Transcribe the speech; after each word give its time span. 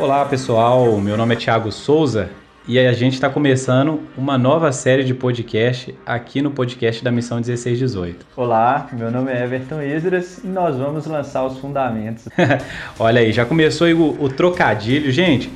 Olá 0.00 0.24
pessoal, 0.24 0.96
meu 0.96 1.14
nome 1.14 1.34
é 1.34 1.36
Thiago 1.36 1.70
Souza 1.70 2.30
e 2.66 2.78
a 2.78 2.90
gente 2.94 3.12
está 3.12 3.28
começando 3.28 4.00
uma 4.16 4.38
nova 4.38 4.72
série 4.72 5.04
de 5.04 5.12
podcast 5.12 5.94
aqui 6.06 6.40
no 6.40 6.50
podcast 6.50 7.04
da 7.04 7.12
Missão 7.12 7.36
1618. 7.36 8.24
Olá, 8.34 8.88
meu 8.94 9.10
nome 9.10 9.30
é 9.30 9.44
Everton 9.44 9.82
Isras 9.82 10.38
e 10.42 10.46
nós 10.46 10.78
vamos 10.78 11.04
lançar 11.04 11.44
os 11.44 11.58
fundamentos. 11.58 12.26
Olha 12.98 13.20
aí, 13.20 13.30
já 13.30 13.44
começou 13.44 13.86
aí 13.86 13.92
o, 13.92 14.16
o 14.18 14.30
trocadilho. 14.30 15.12
Gente, 15.12 15.50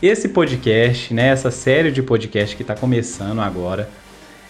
esse 0.00 0.30
podcast, 0.30 1.12
né, 1.12 1.28
essa 1.28 1.50
série 1.50 1.92
de 1.92 2.02
podcast 2.02 2.56
que 2.56 2.62
está 2.62 2.74
começando 2.74 3.42
agora, 3.42 3.86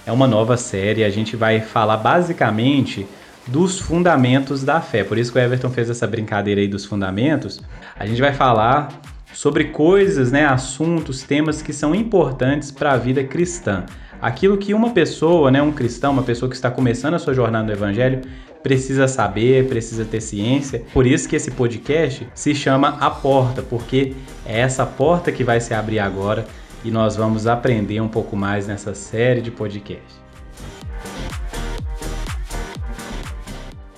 é 0.07 0.13
uma 0.13 0.29
nova 0.29 0.57
série. 0.57 1.03
A 1.03 1.11
gente 1.11 1.35
vai 1.35 1.59
falar 1.61 1.97
basicamente 1.97 3.05
dos 3.49 3.81
fundamentos 3.81 4.63
da 4.63 4.81
fé. 4.81 5.03
Por 5.03 5.19
isso 5.19 5.33
que 5.33 5.39
o 5.39 5.43
Everton 5.43 5.71
fez 5.71 5.91
essa 5.91 6.07
brincadeira 6.07 6.61
aí 6.61 6.69
dos 6.69 6.85
fundamentos. 6.85 7.61
A 7.99 8.07
gente 8.07 8.21
vai 8.21 8.33
falar 8.33 8.91
sobre 9.33 9.65
coisas, 9.65 10.31
né, 10.33 10.45
assuntos, 10.45 11.23
temas 11.23 11.63
que 11.63 11.73
são 11.73 11.95
importantes 11.95 12.71
para 12.71 12.93
a 12.93 12.97
vida 12.97 13.23
cristã. 13.25 13.85
Aquilo 14.21 14.59
que 14.59 14.75
uma 14.75 14.91
pessoa, 14.91 15.51
né, 15.51 15.63
um 15.63 15.73
cristão, 15.73 16.13
uma 16.13 16.23
pessoa 16.23 16.49
que 16.49 16.55
está 16.55 16.71
começando 16.71 17.15
a 17.15 17.19
sua 17.19 17.33
jornada 17.33 17.67
no 17.67 17.73
evangelho, 17.73 18.21
precisa 18.63 19.09
saber, 19.09 19.67
precisa 19.67 20.05
ter 20.05 20.21
ciência. 20.21 20.83
Por 20.93 21.07
isso 21.07 21.29
que 21.29 21.37
esse 21.37 21.51
podcast 21.51 22.27
se 22.35 22.55
chama 22.55 22.99
A 23.01 23.11
Porta, 23.11 23.63
porque 23.63 24.15
é 24.45 24.61
essa 24.61 24.85
porta 24.85 25.33
que 25.33 25.43
vai 25.43 25.61
se 25.61 25.73
abrir 25.73 25.99
agora 25.99 26.47
e 26.85 26.91
nós 26.91 27.17
vamos 27.17 27.47
aprender 27.47 28.01
um 28.01 28.09
pouco 28.09 28.37
mais 28.37 28.67
nessa 28.67 28.95
série 28.95 29.41
de 29.41 29.51
podcasts. 29.51 30.21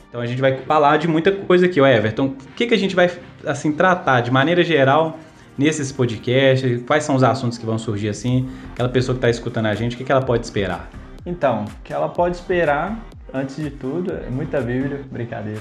Então 0.09 0.21
a 0.21 0.27
gente 0.27 0.41
vai 0.43 0.59
falar 0.59 0.99
de 0.99 1.09
muita 1.09 1.33
coisa 1.33 1.65
aqui, 1.65 1.81
o 1.81 1.87
Everton. 1.87 2.27
O 2.27 2.37
que, 2.55 2.67
que 2.67 2.75
a 2.75 2.79
gente 2.79 2.95
vai 2.95 3.11
assim 3.47 3.73
tratar 3.73 4.21
de 4.21 4.31
maneira 4.31 4.63
geral 4.63 5.19
nesses 5.57 5.93
podcasts? 5.93 6.83
Quais 6.83 7.05
são 7.05 7.15
os 7.15 7.23
assuntos 7.23 7.59
que 7.59 7.67
vão 7.67 7.79
surgir 7.79 8.09
assim? 8.09 8.49
Aquela 8.73 8.89
pessoa 8.89 9.15
que 9.15 9.19
está 9.19 9.31
escutando 9.31 9.67
a 9.67 9.75
gente, 9.75 9.95
o 9.95 9.99
que, 9.99 10.05
que 10.05 10.13
ela 10.13 10.23
pode 10.23 10.45
esperar? 10.45 10.91
Então, 11.25 11.65
o 11.65 11.83
que 11.85 11.93
ela 11.93 12.09
pode 12.09 12.37
esperar, 12.37 12.99
antes 13.33 13.57
de 13.57 13.71
tudo, 13.71 14.13
é 14.13 14.29
muita 14.29 14.61
Bíblia, 14.61 15.01
brincadeira. 15.11 15.61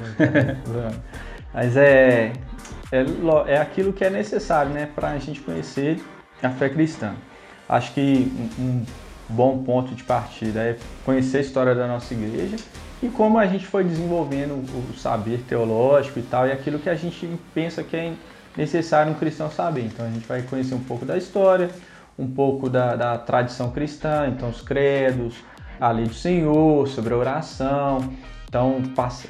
Mas 1.53 1.75
é, 1.75 2.33
é, 2.91 3.05
é 3.47 3.57
aquilo 3.57 3.93
que 3.93 4.03
é 4.03 4.09
necessário 4.09 4.71
né, 4.71 4.89
para 4.93 5.09
a 5.09 5.17
gente 5.17 5.39
conhecer 5.41 6.01
a 6.41 6.49
fé 6.49 6.69
cristã. 6.69 7.13
Acho 7.67 7.93
que 7.93 8.31
um, 8.59 8.63
um 8.63 8.85
bom 9.29 9.63
ponto 9.63 9.93
de 9.93 10.03
partida 10.03 10.61
é 10.61 10.77
conhecer 11.05 11.37
a 11.37 11.41
história 11.41 11.75
da 11.75 11.87
nossa 11.87 12.13
igreja 12.13 12.57
e 13.01 13.09
como 13.09 13.37
a 13.39 13.47
gente 13.47 13.65
foi 13.65 13.83
desenvolvendo 13.83 14.53
o 14.53 14.93
saber 14.97 15.39
teológico 15.47 16.19
e 16.19 16.21
tal, 16.21 16.47
e 16.47 16.51
aquilo 16.51 16.77
que 16.77 16.89
a 16.89 16.95
gente 16.95 17.27
pensa 17.53 17.83
que 17.83 17.95
é 17.95 18.13
necessário 18.55 19.11
um 19.11 19.15
cristão 19.15 19.49
saber. 19.49 19.85
Então 19.85 20.05
a 20.05 20.09
gente 20.09 20.27
vai 20.27 20.41
conhecer 20.41 20.73
um 20.73 20.83
pouco 20.83 21.05
da 21.05 21.17
história, 21.17 21.69
um 22.17 22.27
pouco 22.27 22.69
da, 22.69 22.95
da 22.95 23.17
tradição 23.17 23.71
cristã, 23.71 24.27
então 24.27 24.49
os 24.49 24.61
credos, 24.61 25.35
a 25.79 25.91
lei 25.91 26.05
do 26.05 26.13
Senhor, 26.13 26.87
sobre 26.87 27.13
a 27.13 27.17
oração. 27.17 28.13
Então 28.47 28.81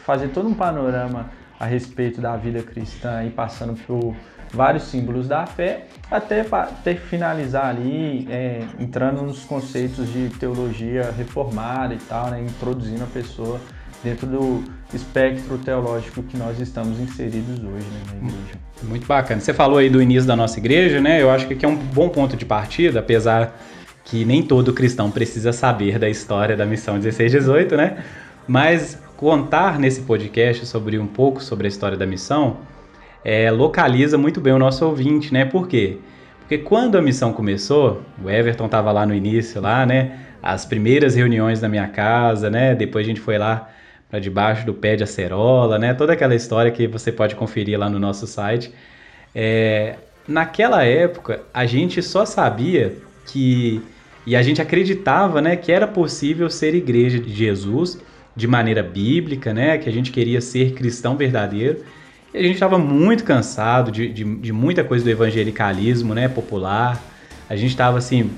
fazer 0.03 0.30
todo 0.30 0.47
um 0.47 0.53
panorama 0.53 1.30
a 1.59 1.66
respeito 1.66 2.19
da 2.19 2.36
vida 2.36 2.64
cristã 2.64 3.23
e 3.23 3.30
passando 3.30 3.80
por 3.86 4.16
vários 4.52 4.83
símbolos 4.83 5.27
da 5.27 5.45
fé, 5.45 5.86
até, 6.09 6.42
até 6.42 6.95
finalizar 6.95 7.67
ali, 7.67 8.27
é, 8.30 8.66
entrando 8.80 9.22
nos 9.22 9.45
conceitos 9.45 10.11
de 10.11 10.30
teologia 10.39 11.14
reformada 11.16 11.94
e 11.94 11.97
tal, 11.97 12.30
né, 12.30 12.42
introduzindo 12.42 13.03
a 13.03 13.08
pessoa 13.08 13.61
dentro 14.03 14.27
do 14.27 14.63
espectro 14.94 15.57
teológico 15.57 16.23
que 16.23 16.38
nós 16.38 16.59
estamos 16.59 16.99
inseridos 16.99 17.59
hoje 17.59 17.85
né, 17.85 18.02
na 18.08 18.16
igreja. 18.17 18.59
Muito 18.83 19.05
bacana. 19.05 19.39
Você 19.39 19.53
falou 19.53 19.77
aí 19.77 19.89
do 19.89 20.02
início 20.02 20.27
da 20.27 20.35
nossa 20.35 20.59
igreja, 20.59 20.99
né? 20.99 21.21
Eu 21.21 21.30
acho 21.30 21.47
que 21.47 21.53
aqui 21.53 21.66
é 21.66 21.67
um 21.67 21.75
bom 21.75 22.09
ponto 22.09 22.35
de 22.35 22.45
partida, 22.45 22.99
apesar 22.99 23.55
que 24.03 24.25
nem 24.25 24.41
todo 24.41 24.73
cristão 24.73 25.11
precisa 25.11 25.53
saber 25.53 25.99
da 25.99 26.09
história 26.09 26.58
da 26.58 26.65
missão 26.65 26.95
1618, 26.95 27.77
né? 27.77 28.03
Mas 28.48 28.99
contar 29.15 29.80
nesse 29.80 30.02
podcast 30.02 30.65
sobre 30.65 30.97
um 30.97 31.05
pouco 31.08 31.43
sobre 31.43 31.67
a 31.67 31.70
história 31.70 31.95
da 31.95 32.08
missão 32.08 32.58
é, 33.23 33.52
localiza 33.52 34.17
muito 34.17 34.42
bem 34.42 34.53
o 34.53 34.59
nosso 34.59 34.86
ouvinte, 34.86 35.31
né? 35.31 35.45
Por 35.45 35.67
quê? 35.67 35.99
Porque 36.39 36.58
quando 36.58 36.97
a 36.97 37.02
missão 37.02 37.31
começou, 37.31 38.02
o 38.21 38.30
Everton 38.30 38.65
estava 38.65 38.92
lá 38.92 39.05
no 39.05 39.14
início, 39.14 39.61
lá, 39.61 39.86
né? 39.86 40.20
As 40.42 40.65
primeiras 40.65 41.15
reuniões 41.15 41.61
na 41.61 41.70
minha 41.70 41.87
casa, 41.87 42.49
né? 42.49 42.73
Depois 42.73 43.05
a 43.05 43.08
gente 43.08 43.21
foi 43.21 43.37
lá 43.37 43.70
para 44.11 44.20
debaixo 44.20 44.66
do 44.66 44.73
pé 44.73 44.98
de 44.98 45.04
acerola, 45.04 45.80
né? 45.80 45.94
Toda 45.94 46.11
aquela 46.11 46.36
história 46.36 46.70
que 46.70 46.86
você 46.86 47.14
pode 47.14 47.33
conferir 47.33 47.80
lá 47.80 47.89
no 47.89 47.98
nosso 47.98 48.27
site. 48.27 48.72
É, 49.33 49.95
naquela 50.27 50.83
época, 50.83 51.42
a 51.54 51.66
gente 51.66 52.04
só 52.04 52.26
sabia 52.26 52.98
que 53.26 53.82
e 54.27 54.36
a 54.36 54.44
gente 54.44 54.61
acreditava, 54.61 55.42
né, 55.42 55.55
que 55.55 55.71
era 55.71 55.88
possível 55.88 56.48
ser 56.48 56.76
igreja 56.76 57.17
de 57.17 57.33
Jesus 57.33 57.98
de 58.36 58.48
maneira 58.48 58.83
bíblica, 58.83 59.54
né? 59.54 59.77
Que 59.77 59.88
a 59.88 59.92
gente 59.92 60.11
queria 60.11 60.42
ser 60.42 60.73
cristão 60.73 61.16
verdadeiro 61.16 61.83
e 62.33 62.38
a 62.38 62.42
gente 62.42 62.54
estava 62.54 62.77
muito 62.77 63.23
cansado 63.23 63.92
de, 63.92 64.08
de, 64.10 64.23
de, 64.23 64.54
muita 64.54 64.83
coisa 64.83 65.04
do 65.04 65.10
evangelicalismo 65.10 66.14
né, 66.14 66.27
popular. 66.27 67.02
A 67.50 67.55
gente 67.55 67.71
estava 67.71 67.98
assim, 67.98 68.30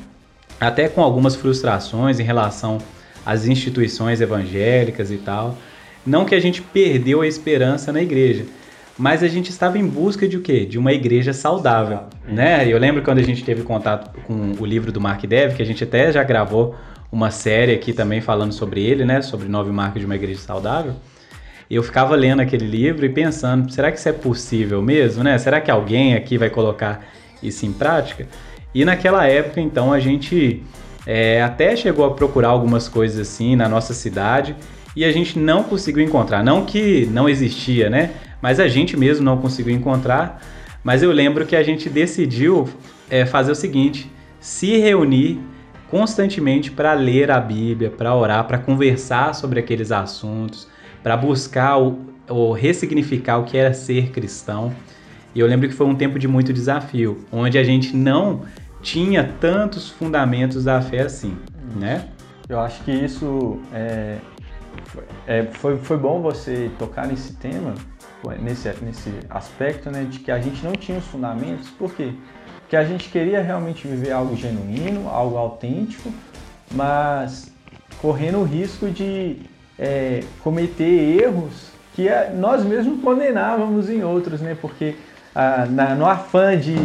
até 0.60 0.88
com 0.88 1.02
algumas 1.02 1.36
frustrações 1.36 2.20
em 2.20 2.24
relação 2.24 2.80
às 3.26 3.48
instituições 3.48 4.22
evangélicas 4.22 5.12
e 5.12 5.18
tal. 5.18 5.58
Não 6.06 6.26
que 6.26 6.36
a 6.36 6.40
gente 6.40 6.62
perdeu 6.62 7.22
a 7.22 7.28
esperança 7.28 7.92
na 7.92 8.02
igreja, 8.02 8.46
mas 8.98 9.24
a 9.24 9.28
gente 9.28 9.50
estava 9.50 9.78
em 9.78 9.88
busca 9.88 10.28
de 10.28 10.38
o 10.38 10.42
quê? 10.42 10.66
De 10.66 10.78
uma 10.78 10.92
igreja 10.92 11.34
saudável, 11.34 12.02
né? 12.28 12.68
Eu 12.68 12.78
lembro 12.78 13.02
quando 13.02 13.20
a 13.20 13.24
gente 13.24 13.44
teve 13.44 13.64
contato 13.64 14.12
com 14.24 14.54
o 14.60 14.66
livro 14.66 14.92
do 14.92 15.00
Mark 15.00 15.24
Dev, 15.26 15.56
que 15.56 15.62
a 15.62 15.66
gente 15.66 15.84
até 15.84 16.12
já 16.12 16.24
gravou 16.24 16.76
uma 17.12 17.32
série 17.32 17.74
aqui 17.74 17.94
também 17.94 18.22
falando 18.22 18.54
sobre 18.54 18.84
ele, 18.84 19.06
né? 19.06 19.22
Sobre 19.22 19.48
nove 19.48 19.72
marcos 19.72 20.00
de 20.00 20.06
uma 20.06 20.16
igreja 20.16 20.40
saudável 20.40 20.96
eu 21.70 21.82
ficava 21.82 22.16
lendo 22.16 22.42
aquele 22.42 22.66
livro 22.66 23.06
e 23.06 23.10
pensando, 23.10 23.72
será 23.72 23.92
que 23.92 23.98
isso 23.98 24.10
é 24.10 24.14
possível 24.14 24.82
mesmo, 24.82 25.24
né? 25.24 25.38
Será 25.38 25.60
que 25.60 25.72
alguém 25.72 26.14
aqui 26.14 26.38
vai 26.38 26.50
colocar 26.50 27.04
isso 27.42 27.66
em 27.66 27.74
prática? 27.74 28.28
E 28.74 28.86
naquela 28.86 29.26
época, 29.26 29.60
então, 29.60 29.92
a 29.92 30.00
gente 30.00 30.64
é, 31.06 31.42
até 31.42 31.76
chegou 31.76 32.06
a 32.06 32.12
procurar 32.12 32.50
algumas 32.50 32.88
coisas 32.88 33.20
assim 33.20 33.56
na 33.56 33.68
nossa 33.68 33.94
cidade 33.94 34.56
e 34.96 35.04
a 35.04 35.12
gente 35.12 35.38
não 35.38 35.64
conseguiu 35.64 36.04
encontrar. 36.04 36.44
Não 36.44 36.66
que 36.66 37.06
não 37.08 37.28
existia, 37.28 37.90
né? 37.90 38.12
Mas 38.42 38.60
a 38.60 38.68
gente 38.68 38.96
mesmo 38.96 39.24
não 39.24 39.38
conseguiu 39.38 39.74
encontrar. 39.74 40.42
Mas 40.84 41.02
eu 41.02 41.12
lembro 41.12 41.46
que 41.46 41.56
a 41.56 41.64
gente 41.64 41.90
decidiu 41.90 42.68
é, 43.10 43.26
fazer 43.26 43.52
o 43.52 43.56
seguinte: 43.56 44.10
se 44.40 44.78
reunir 44.78 45.40
constantemente 45.90 46.72
para 46.72 46.94
ler 46.94 47.30
a 47.32 47.40
Bíblia, 47.40 47.90
para 47.90 48.16
orar, 48.16 48.46
para 48.46 48.58
conversar 48.58 49.36
sobre 49.36 49.60
aqueles 49.60 49.92
assuntos, 49.92 50.68
para 51.02 51.16
buscar 51.16 51.78
ou 52.28 52.52
ressignificar 52.54 53.38
o 53.38 53.44
que 53.44 53.58
era 53.58 53.74
ser 53.74 54.10
cristão. 54.10 54.74
E 55.36 55.40
eu 55.40 55.48
lembro 55.48 55.68
que 55.68 55.74
foi 55.74 55.88
um 55.88 55.96
tempo 55.96 56.20
de 56.20 56.28
muito 56.28 56.54
desafio, 56.54 57.26
onde 57.32 57.58
a 57.58 57.64
gente 57.64 57.96
não 57.96 58.42
tinha 58.84 59.34
tantos 59.40 59.90
fundamentos 59.90 60.66
da 60.66 60.82
fé 60.82 61.02
assim, 61.02 61.36
né? 61.76 62.10
Eu 62.48 62.60
acho 62.60 62.84
que 62.84 62.92
isso 62.92 63.60
é, 63.74 64.18
é, 65.26 65.44
foi, 65.54 65.78
foi 65.78 65.98
bom 65.98 66.22
você 66.22 66.70
tocar 66.78 67.08
nesse 67.08 67.34
tema, 67.34 67.74
nesse, 68.42 68.72
nesse 68.84 69.12
aspecto, 69.30 69.90
né, 69.90 70.06
de 70.10 70.20
que 70.20 70.30
a 70.30 70.40
gente 70.40 70.64
não 70.64 70.74
tinha 70.74 70.98
os 70.98 71.06
fundamentos, 71.06 71.70
por 71.70 71.94
quê? 71.94 72.14
Porque 72.60 72.76
a 72.76 72.84
gente 72.84 73.10
queria 73.10 73.42
realmente 73.42 73.88
viver 73.88 74.12
algo 74.12 74.36
genuíno, 74.36 75.08
algo 75.10 75.38
autêntico, 75.38 76.12
mas 76.72 77.52
correndo 78.02 78.40
o 78.40 78.44
risco 78.44 78.90
de 78.90 79.38
é, 79.80 80.22
cometer 80.44 81.22
erros 81.24 81.72
que 81.96 82.10
nós 82.36 82.66
mesmos 82.66 83.02
condenávamos 83.02 83.90
em 83.90 84.04
outros, 84.04 84.42
né? 84.42 84.58
Porque 84.60 84.96
ah, 85.34 85.66
na, 85.70 85.96
no 85.96 86.06
afã 86.06 86.58
de 86.58 86.76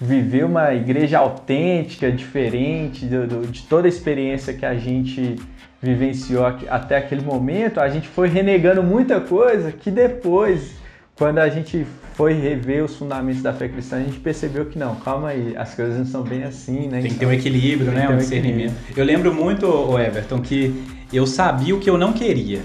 viver 0.00 0.44
uma 0.44 0.72
igreja 0.74 1.18
autêntica, 1.18 2.10
diferente 2.10 3.04
do, 3.06 3.26
do, 3.26 3.46
de 3.46 3.62
toda 3.62 3.86
a 3.86 3.88
experiência 3.88 4.54
que 4.54 4.64
a 4.64 4.74
gente 4.74 5.36
vivenciou 5.80 6.44
até 6.46 6.96
aquele 6.96 7.22
momento, 7.22 7.80
a 7.80 7.88
gente 7.88 8.08
foi 8.08 8.28
renegando 8.28 8.82
muita 8.82 9.20
coisa 9.20 9.70
que 9.70 9.90
depois, 9.90 10.72
quando 11.16 11.38
a 11.38 11.48
gente 11.48 11.86
foi 12.14 12.32
rever 12.32 12.84
os 12.84 12.96
fundamentos 12.96 13.42
da 13.42 13.52
fé 13.52 13.68
cristã, 13.68 13.96
a 13.98 14.00
gente 14.00 14.18
percebeu 14.18 14.66
que 14.66 14.76
não, 14.76 14.96
calma 14.96 15.28
aí, 15.28 15.54
as 15.56 15.74
coisas 15.74 15.98
não 15.98 16.04
são 16.04 16.22
bem 16.22 16.42
assim, 16.42 16.88
né? 16.88 17.00
Tem 17.00 17.12
que 17.12 17.18
ter 17.18 17.26
um 17.26 17.32
equilíbrio, 17.32 17.92
né? 17.92 18.08
Um, 18.08 18.14
um 18.14 18.16
discernimento. 18.16 18.74
Eu 18.96 19.04
lembro 19.04 19.32
muito, 19.32 19.66
Everton, 19.98 20.40
que 20.40 20.82
eu 21.12 21.26
sabia 21.26 21.76
o 21.76 21.78
que 21.78 21.88
eu 21.88 21.96
não 21.96 22.12
queria. 22.12 22.60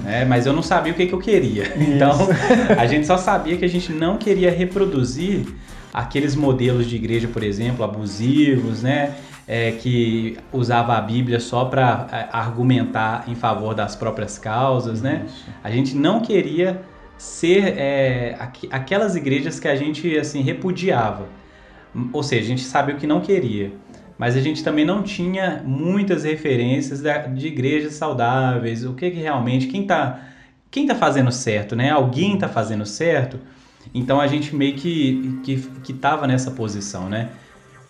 Né? 0.00 0.24
Mas 0.24 0.46
eu 0.46 0.52
não 0.52 0.62
sabia 0.62 0.92
o 0.92 0.96
que, 0.96 1.06
que 1.06 1.12
eu 1.12 1.18
queria. 1.18 1.64
Isso. 1.76 1.80
Então, 1.80 2.28
a 2.78 2.86
gente 2.86 3.06
só 3.06 3.16
sabia 3.16 3.56
que 3.56 3.64
a 3.64 3.68
gente 3.68 3.92
não 3.92 4.16
queria 4.16 4.50
reproduzir 4.50 5.44
aqueles 5.92 6.34
modelos 6.34 6.88
de 6.88 6.96
igreja, 6.96 7.28
por 7.28 7.42
exemplo, 7.42 7.84
abusivos, 7.84 8.82
né? 8.82 9.14
É, 9.46 9.72
que 9.72 10.38
usava 10.52 10.96
a 10.96 11.00
Bíblia 11.00 11.40
só 11.40 11.64
para 11.64 12.06
é, 12.12 12.28
argumentar 12.32 13.24
em 13.26 13.34
favor 13.34 13.74
das 13.74 13.96
próprias 13.96 14.38
causas, 14.38 15.02
né? 15.02 15.24
Isso. 15.26 15.44
A 15.62 15.70
gente 15.70 15.96
não 15.96 16.20
queria 16.20 16.80
ser 17.18 17.74
é, 17.76 18.36
aqu 18.38 18.68
aquelas 18.70 19.14
igrejas 19.16 19.60
que 19.60 19.68
a 19.68 19.76
gente 19.76 20.16
assim 20.16 20.42
repudiava. 20.42 21.26
ou 22.12 22.22
seja, 22.22 22.42
a 22.42 22.46
gente 22.46 22.62
sabia 22.62 22.94
o 22.94 22.98
que 22.98 23.06
não 23.06 23.20
queria, 23.20 23.72
mas 24.22 24.36
a 24.36 24.40
gente 24.40 24.62
também 24.62 24.84
não 24.84 25.02
tinha 25.02 25.60
muitas 25.66 26.22
referências 26.22 27.02
de 27.34 27.48
igrejas 27.48 27.94
saudáveis, 27.94 28.84
o 28.84 28.94
que, 28.94 29.10
que 29.10 29.18
realmente, 29.18 29.66
quem 29.66 29.82
está 29.82 30.20
quem 30.70 30.86
tá 30.86 30.94
fazendo 30.94 31.32
certo, 31.32 31.74
né? 31.74 31.90
Alguém 31.90 32.34
está 32.34 32.48
fazendo 32.48 32.86
certo, 32.86 33.36
então 33.92 34.20
a 34.20 34.28
gente 34.28 34.54
meio 34.54 34.74
que, 34.74 35.40
que, 35.42 35.56
que 35.56 35.92
tava 35.92 36.28
nessa 36.28 36.52
posição, 36.52 37.08
né? 37.08 37.30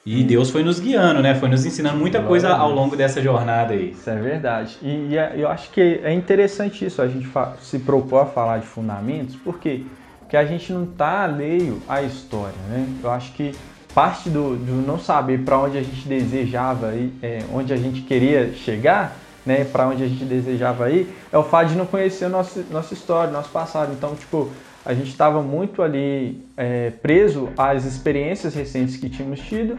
E 0.06 0.25
Deus 0.25 0.49
foi 0.49 0.62
nos 0.62 0.81
guiando, 0.81 1.20
né? 1.20 1.34
Foi 1.34 1.50
nos 1.50 1.67
ensinando 1.67 1.99
muita 1.99 2.23
coisa 2.23 2.49
ao 2.49 2.73
longo 2.73 2.96
dessa 2.96 3.20
jornada 3.20 3.75
aí. 3.75 3.90
Isso 3.90 4.08
é 4.08 4.17
verdade. 4.17 4.79
E, 4.81 5.08
e 5.11 5.19
é, 5.19 5.34
eu 5.37 5.50
acho 5.50 5.70
que 5.70 6.00
é 6.02 6.14
interessante 6.14 6.82
isso, 6.87 7.02
a 7.02 7.08
gente 7.08 7.29
se 7.61 7.79
propor 7.81 8.23
a 8.23 8.26
falar 8.26 8.56
de 8.56 8.67
fundamentos, 8.67 9.37
porque 9.37 9.84
porque 10.20 10.38
a 10.38 10.46
gente 10.46 10.73
não 10.73 10.84
está 10.84 11.25
alheio 11.25 11.82
à 11.87 12.00
história, 12.00 12.56
né? 12.70 12.88
Eu 13.05 13.11
acho 13.11 13.34
que 13.34 13.52
parte 13.94 14.30
do, 14.30 14.56
do 14.56 14.86
não 14.86 14.98
saber 14.98 15.44
para 15.44 15.58
onde 15.58 15.78
a 15.78 15.82
gente 15.82 16.08
desejava 16.08 16.94
ir, 16.94 17.12
é, 17.22 17.40
onde 17.52 17.72
a 17.72 17.76
gente 17.76 18.02
queria 18.02 18.52
chegar, 18.52 19.16
né? 19.44 19.64
Para 19.64 19.88
onde 19.88 20.02
a 20.02 20.08
gente 20.08 20.24
desejava 20.24 20.90
ir, 20.90 21.08
é 21.30 21.38
o 21.38 21.42
fato 21.42 21.68
de 21.68 21.76
não 21.76 21.86
conhecer 21.86 22.28
nossa, 22.28 22.64
nossa 22.70 22.94
história, 22.94 23.32
nosso 23.32 23.50
passado. 23.50 23.92
Então, 23.92 24.14
tipo, 24.14 24.50
a 24.84 24.94
gente 24.94 25.10
estava 25.10 25.42
muito 25.42 25.82
ali 25.82 26.46
é, 26.56 26.90
preso 26.90 27.48
às 27.56 27.84
experiências 27.84 28.54
recentes 28.54 28.96
que 28.96 29.08
tínhamos 29.08 29.40
tido 29.40 29.78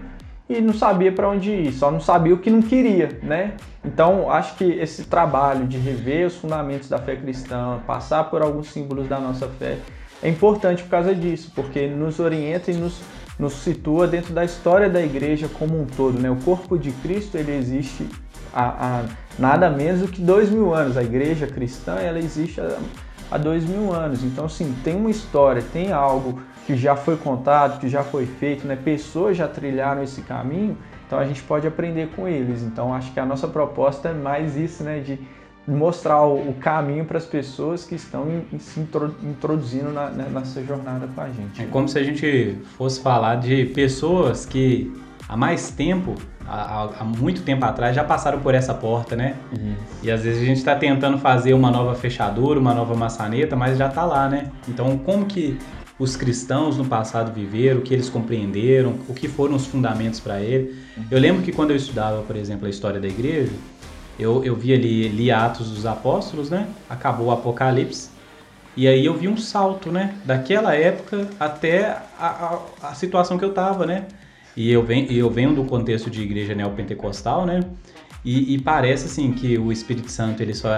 e 0.49 0.59
não 0.61 0.73
sabia 0.73 1.11
para 1.11 1.29
onde 1.29 1.51
ir, 1.51 1.73
só 1.73 1.89
não 1.89 2.01
sabia 2.01 2.33
o 2.33 2.37
que 2.37 2.49
não 2.49 2.61
queria, 2.61 3.17
né? 3.23 3.53
Então, 3.83 4.29
acho 4.29 4.55
que 4.55 4.65
esse 4.65 5.05
trabalho 5.05 5.65
de 5.65 5.77
rever 5.77 6.27
os 6.27 6.35
fundamentos 6.35 6.89
da 6.89 6.97
fé 6.97 7.15
cristã, 7.15 7.79
passar 7.87 8.25
por 8.25 8.41
alguns 8.41 8.67
símbolos 8.67 9.07
da 9.07 9.19
nossa 9.19 9.47
fé, 9.47 9.77
é 10.21 10.29
importante 10.29 10.83
por 10.83 10.89
causa 10.89 11.13
disso, 11.13 11.51
porque 11.53 11.87
nos 11.87 12.19
orienta 12.19 12.71
e 12.71 12.75
nos, 12.75 13.01
nos 13.39 13.53
situa 13.53 14.07
dentro 14.07 14.33
da 14.33 14.45
história 14.45 14.89
da 14.89 15.01
igreja 15.01 15.47
como 15.47 15.79
um 15.79 15.85
todo, 15.85 16.19
né? 16.19 16.29
O 16.29 16.35
corpo 16.37 16.77
de 16.77 16.91
Cristo, 16.91 17.37
ele 17.37 17.55
existe 17.55 18.07
há, 18.53 18.99
há 18.99 19.05
nada 19.37 19.69
menos 19.69 20.01
do 20.01 20.07
que 20.07 20.21
dois 20.21 20.49
mil 20.49 20.73
anos. 20.73 20.97
A 20.97 21.03
igreja 21.03 21.47
cristã, 21.47 21.95
ela 21.95 22.19
existe 22.19 22.61
há, 22.61 22.77
há 23.31 23.37
dois 23.37 23.65
mil 23.65 23.93
anos. 23.93 24.23
Então, 24.23 24.45
assim, 24.45 24.75
tem 24.83 24.95
uma 24.95 25.09
história, 25.09 25.63
tem 25.73 25.91
algo 25.91 26.39
que 26.65 26.75
já 26.75 26.95
foi 26.95 27.17
contado, 27.17 27.79
que 27.79 27.89
já 27.89 28.03
foi 28.03 28.25
feito, 28.25 28.65
né? 28.65 28.75
Pessoas 28.75 29.35
já 29.35 29.47
trilharam 29.47 30.01
esse 30.01 30.21
caminho, 30.21 30.77
então 31.05 31.19
a 31.19 31.25
gente 31.25 31.41
pode 31.43 31.67
aprender 31.67 32.09
com 32.15 32.27
eles. 32.27 32.61
Então 32.61 32.93
acho 32.93 33.11
que 33.11 33.19
a 33.19 33.25
nossa 33.25 33.47
proposta 33.47 34.09
é 34.09 34.13
mais 34.13 34.55
isso, 34.55 34.83
né? 34.83 34.99
De 34.99 35.19
mostrar 35.67 36.25
o, 36.25 36.53
caminho 36.59 37.05
para 37.05 37.17
as 37.17 37.25
pessoas 37.25 37.85
que 37.85 37.95
estão 37.95 38.27
se 38.59 38.79
introduzindo 38.79 39.91
na, 39.91 40.09
né, 40.09 40.27
nessa 40.31 40.63
jornada 40.63 41.07
com 41.07 41.21
a 41.21 41.29
gente. 41.29 41.61
É 41.61 41.65
como 41.65 41.87
se 41.87 41.97
a 41.97 42.03
gente 42.03 42.57
fosse 42.77 43.01
falar 43.01 43.35
de 43.35 43.65
pessoas 43.67 44.45
que 44.45 44.91
há 45.27 45.37
mais 45.37 45.71
tempo, 45.71 46.15
há, 46.45 46.89
há 46.99 47.03
muito 47.03 47.43
tempo 47.43 47.63
atrás, 47.63 47.95
já 47.95 48.03
passaram 48.03 48.39
por 48.39 48.53
essa 48.53 48.73
porta, 48.73 49.15
né? 49.15 49.35
Isso. 49.53 50.03
E 50.03 50.11
às 50.11 50.23
vezes 50.23 50.41
a 50.41 50.45
gente 50.45 50.57
está 50.57 50.75
tentando 50.75 51.17
fazer 51.17 51.53
uma 51.53 51.71
nova 51.71 51.95
fechadura, 51.95 52.59
uma 52.59 52.73
nova 52.73 52.95
maçaneta, 52.95 53.55
mas 53.55 53.77
já 53.77 53.87
está 53.87 54.03
lá, 54.03 54.27
né? 54.27 54.51
Então 54.67 54.97
como 54.97 55.25
que 55.25 55.57
os 55.97 56.17
cristãos 56.17 56.77
no 56.77 56.85
passado 56.85 57.31
viveram, 57.31 57.79
o 57.79 57.81
que 57.83 57.93
eles 57.93 58.09
compreenderam, 58.09 58.95
o 59.07 59.13
que 59.13 59.27
foram 59.27 59.55
os 59.55 59.65
fundamentos 59.65 60.19
para 60.19 60.41
ele. 60.41 60.75
Eu 61.09 61.19
lembro 61.19 61.43
que 61.43 61.51
quando 61.51 61.69
eu 61.71 61.77
estudava, 61.77 62.21
por 62.23 62.35
exemplo, 62.35 62.65
a 62.65 62.69
história 62.69 62.99
da 62.99 63.07
igreja, 63.07 63.51
eu, 64.17 64.43
eu 64.43 64.55
vi 64.55 64.73
ali, 64.73 65.07
li 65.07 65.31
Atos 65.31 65.69
dos 65.69 65.85
Apóstolos, 65.85 66.49
né? 66.49 66.67
Acabou 66.89 67.27
o 67.27 67.31
Apocalipse. 67.31 68.09
E 68.75 68.87
aí 68.87 69.05
eu 69.05 69.13
vi 69.13 69.27
um 69.27 69.37
salto, 69.37 69.91
né? 69.91 70.15
Daquela 70.25 70.75
época 70.75 71.27
até 71.39 71.85
a, 72.19 72.59
a, 72.81 72.89
a 72.89 72.95
situação 72.95 73.37
que 73.37 73.45
eu 73.45 73.53
tava, 73.53 73.85
né? 73.85 74.05
E 74.55 74.71
eu 74.71 74.83
venho, 74.83 75.11
eu 75.11 75.29
venho 75.29 75.53
do 75.53 75.63
contexto 75.65 76.09
de 76.09 76.21
igreja 76.21 76.53
neopentecostal, 76.53 77.45
né? 77.45 77.61
E, 78.25 78.53
e, 78.53 78.61
parece 78.61 79.05
assim 79.05 79.33
que 79.33 79.57
o 79.57 79.69
Espírito 79.69 80.09
Santo 80.09 80.41
ele 80.41 80.53
só, 80.53 80.69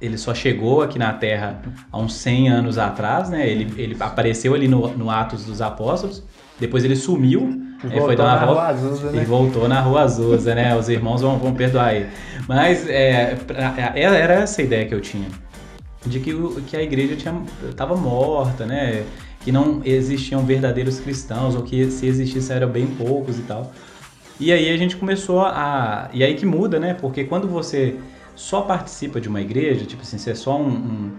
ele 0.00 0.16
só 0.16 0.34
chegou 0.34 0.80
aqui 0.80 0.98
na 0.98 1.12
Terra 1.12 1.60
há 1.92 1.98
uns 1.98 2.14
100 2.14 2.48
anos 2.48 2.78
atrás, 2.78 3.28
né? 3.28 3.46
Ele, 3.46 3.70
ele 3.76 3.96
apareceu 4.00 4.54
ali 4.54 4.66
no, 4.66 4.88
no 4.96 5.10
Atos 5.10 5.44
dos 5.44 5.60
Apóstolos, 5.60 6.22
depois 6.58 6.82
ele 6.82 6.96
sumiu, 6.96 7.62
e 7.92 8.00
foi 8.00 8.16
dar 8.16 8.48
uma 8.48 8.62
Azusa, 8.68 9.10
né? 9.10 9.22
e 9.22 9.24
voltou 9.24 9.68
na 9.68 9.80
Rua 9.80 10.02
Azusa, 10.02 10.54
né? 10.54 10.76
Os 10.76 10.88
irmãos 10.88 11.20
vão, 11.22 11.38
vão 11.38 11.54
perdoar 11.54 11.94
ele. 11.94 12.08
Mas 12.48 12.88
é, 12.88 13.36
é, 13.94 14.02
era 14.02 14.34
essa 14.34 14.60
a 14.60 14.64
ideia 14.64 14.86
que 14.86 14.94
eu 14.94 15.00
tinha, 15.00 15.28
de 16.04 16.20
que, 16.20 16.32
que 16.66 16.76
a 16.76 16.82
igreja 16.82 17.16
estava 17.68 17.96
morta, 17.96 18.66
né? 18.66 19.04
Que 19.40 19.52
não 19.52 19.82
existiam 19.84 20.44
verdadeiros 20.44 21.00
cristãos, 21.00 21.54
ou 21.54 21.62
que 21.62 21.90
se 21.90 22.06
existissem 22.06 22.56
eram 22.56 22.68
bem 22.68 22.86
poucos 22.86 23.38
e 23.38 23.42
tal. 23.42 23.72
E 24.40 24.52
aí 24.52 24.70
a 24.70 24.76
gente 24.76 24.96
começou 24.96 25.40
a. 25.40 26.08
E 26.12 26.24
aí 26.24 26.34
que 26.34 26.46
muda, 26.46 26.78
né? 26.80 26.94
Porque 26.94 27.24
quando 27.24 27.46
você 27.48 27.96
só 28.34 28.62
participa 28.62 29.20
de 29.20 29.28
uma 29.28 29.40
igreja, 29.40 29.84
tipo 29.84 30.02
assim, 30.02 30.18
você 30.18 30.30
é 30.30 30.34
só 30.34 30.58
um, 30.58 30.68
um 30.68 31.12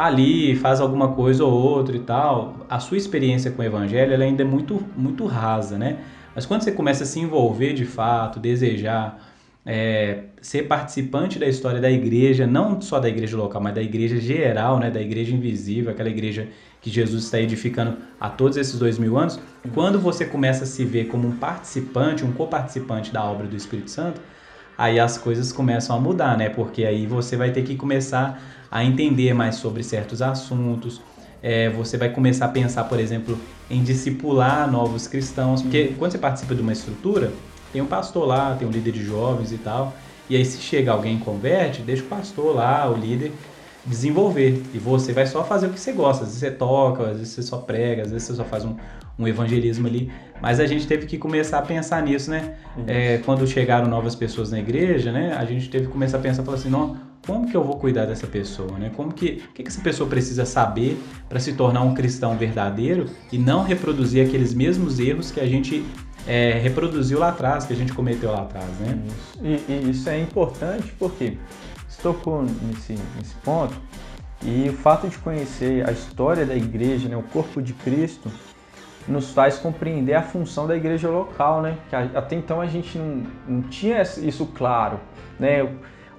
tá 0.00 0.06
ali, 0.06 0.56
faz 0.56 0.80
alguma 0.80 1.08
coisa 1.08 1.44
ou 1.44 1.52
outra 1.52 1.94
e 1.94 2.00
tal, 2.00 2.64
a 2.70 2.80
sua 2.80 2.96
experiência 2.96 3.50
com 3.50 3.60
o 3.60 3.64
evangelho 3.64 4.14
ela 4.14 4.24
ainda 4.24 4.42
é 4.42 4.46
muito, 4.46 4.82
muito 4.96 5.26
rasa, 5.26 5.76
né? 5.76 5.98
Mas 6.34 6.46
quando 6.46 6.62
você 6.62 6.72
começa 6.72 7.04
a 7.04 7.06
se 7.06 7.20
envolver 7.20 7.74
de 7.74 7.84
fato, 7.84 8.40
desejar 8.40 9.22
é, 9.66 10.24
ser 10.40 10.62
participante 10.62 11.38
da 11.38 11.46
história 11.46 11.80
da 11.80 11.90
igreja, 11.90 12.46
não 12.46 12.80
só 12.80 12.98
da 12.98 13.10
igreja 13.10 13.36
local, 13.36 13.60
mas 13.60 13.74
da 13.74 13.82
igreja 13.82 14.18
geral, 14.18 14.78
né? 14.78 14.90
Da 14.90 15.02
igreja 15.02 15.34
invisível, 15.34 15.90
aquela 15.90 16.08
igreja 16.08 16.48
que 16.80 16.88
Jesus 16.88 17.24
está 17.24 17.38
edificando 17.38 17.98
há 18.18 18.30
todos 18.30 18.56
esses 18.56 18.78
dois 18.78 18.98
mil 18.98 19.18
anos, 19.18 19.38
quando 19.74 20.00
você 20.00 20.24
começa 20.24 20.64
a 20.64 20.66
se 20.66 20.82
ver 20.82 21.08
como 21.08 21.28
um 21.28 21.36
participante, 21.36 22.24
um 22.24 22.32
coparticipante 22.32 23.12
da 23.12 23.22
obra 23.22 23.46
do 23.46 23.54
Espírito 23.54 23.90
Santo, 23.90 24.18
aí 24.76 24.98
as 24.98 25.18
coisas 25.18 25.52
começam 25.52 25.96
a 25.96 26.00
mudar, 26.00 26.36
né? 26.36 26.48
Porque 26.48 26.84
aí 26.84 27.06
você 27.06 27.36
vai 27.36 27.52
ter 27.52 27.62
que 27.62 27.76
começar 27.76 28.42
a 28.70 28.84
entender 28.84 29.34
mais 29.34 29.56
sobre 29.56 29.82
certos 29.82 30.22
assuntos. 30.22 31.04
É, 31.42 31.70
você 31.70 31.96
vai 31.96 32.12
começar 32.12 32.46
a 32.46 32.48
pensar, 32.48 32.84
por 32.84 33.00
exemplo, 33.00 33.46
em 33.68 33.82
discipular 33.82 34.70
novos 34.70 35.06
cristãos, 35.06 35.62
porque 35.62 35.94
quando 35.94 36.12
você 36.12 36.18
participa 36.18 36.54
de 36.54 36.60
uma 36.62 36.72
estrutura, 36.72 37.42
tem 37.70 37.80
um 37.80 37.86
pastor 37.86 38.26
lá, 38.26 38.54
tem 38.56 38.66
um 38.66 38.70
líder 38.70 38.92
de 38.92 39.02
jovens 39.02 39.52
e 39.52 39.58
tal. 39.58 39.96
E 40.28 40.36
aí, 40.36 40.44
se 40.44 40.60
chega 40.60 40.92
alguém 40.92 41.16
e 41.16 41.20
converte, 41.20 41.82
deixa 41.82 42.04
o 42.04 42.06
pastor 42.08 42.54
lá, 42.54 42.88
o 42.90 42.96
líder, 42.96 43.40
desenvolver. 43.84 44.68
E 44.72 44.78
você 44.78 45.12
vai 45.12 45.26
só 45.26 45.44
fazer 45.44 45.66
o 45.68 45.72
que 45.72 45.80
você 45.80 45.92
gosta. 45.92 46.24
Às 46.24 46.30
vezes 46.30 46.40
você 46.40 46.50
toca, 46.50 47.08
às 47.10 47.18
vezes 47.18 47.32
você 47.34 47.42
só 47.42 47.58
prega, 47.58 48.02
às 48.02 48.10
vezes 48.10 48.28
você 48.28 48.34
só 48.34 48.44
faz 48.44 48.64
um, 48.64 48.76
um 49.20 49.28
evangelismo 49.28 49.86
ali. 49.86 50.10
Mas 50.40 50.58
a 50.58 50.66
gente 50.66 50.86
teve 50.86 51.06
que 51.06 51.18
começar 51.18 51.58
a 51.58 51.62
pensar 51.62 52.02
nisso, 52.02 52.30
né? 52.30 52.54
É, 52.86 53.18
quando 53.18 53.46
chegaram 53.46 53.88
novas 53.88 54.14
pessoas 54.14 54.50
na 54.50 54.58
igreja, 54.58 55.12
né? 55.12 55.36
A 55.36 55.44
gente 55.44 55.68
teve 55.68 55.86
que 55.86 55.92
começar 55.92 56.16
a 56.16 56.20
pensar, 56.20 56.42
falar 56.42 56.56
assim, 56.56 56.70
não, 56.70 56.96
como 57.26 57.48
que 57.48 57.56
eu 57.56 57.62
vou 57.62 57.76
cuidar 57.76 58.06
dessa 58.06 58.26
pessoa, 58.26 58.78
né? 58.78 58.90
Como 58.96 59.12
que, 59.12 59.42
o 59.50 59.52
que, 59.52 59.62
que 59.62 59.68
essa 59.68 59.82
pessoa 59.82 60.08
precisa 60.08 60.46
saber 60.46 60.98
para 61.28 61.38
se 61.38 61.52
tornar 61.52 61.82
um 61.82 61.94
cristão 61.94 62.36
verdadeiro 62.36 63.06
e 63.30 63.36
não 63.36 63.62
reproduzir 63.62 64.26
aqueles 64.26 64.54
mesmos 64.54 64.98
erros 64.98 65.30
que 65.30 65.40
a 65.40 65.46
gente 65.46 65.84
é, 66.26 66.52
reproduziu 66.52 67.18
lá 67.18 67.28
atrás, 67.28 67.66
que 67.66 67.72
a 67.74 67.76
gente 67.76 67.92
cometeu 67.92 68.32
lá 68.32 68.42
atrás, 68.42 68.68
né? 68.80 68.98
Isso. 69.06 69.44
E, 69.44 69.72
e 69.72 69.90
isso 69.90 70.08
é 70.08 70.18
importante 70.18 70.94
porque 70.98 71.36
tocou 72.02 72.42
nesse, 72.42 72.94
nesse 73.16 73.34
ponto 73.44 73.74
e 74.42 74.68
o 74.68 74.72
fato 74.72 75.08
de 75.08 75.18
conhecer 75.18 75.86
a 75.86 75.92
história 75.92 76.46
da 76.46 76.56
igreja, 76.56 77.08
né, 77.08 77.16
o 77.16 77.22
corpo 77.22 77.60
de 77.60 77.74
Cristo, 77.74 78.30
nos 79.10 79.32
faz 79.32 79.58
compreender 79.58 80.14
a 80.14 80.22
função 80.22 80.66
da 80.66 80.76
igreja 80.76 81.08
local, 81.08 81.60
né? 81.60 81.76
Que 81.88 81.96
até 81.96 82.36
então 82.36 82.60
a 82.60 82.66
gente 82.66 82.96
não, 82.96 83.22
não 83.46 83.62
tinha 83.62 84.00
isso 84.02 84.46
claro, 84.54 84.98
né? 85.38 85.68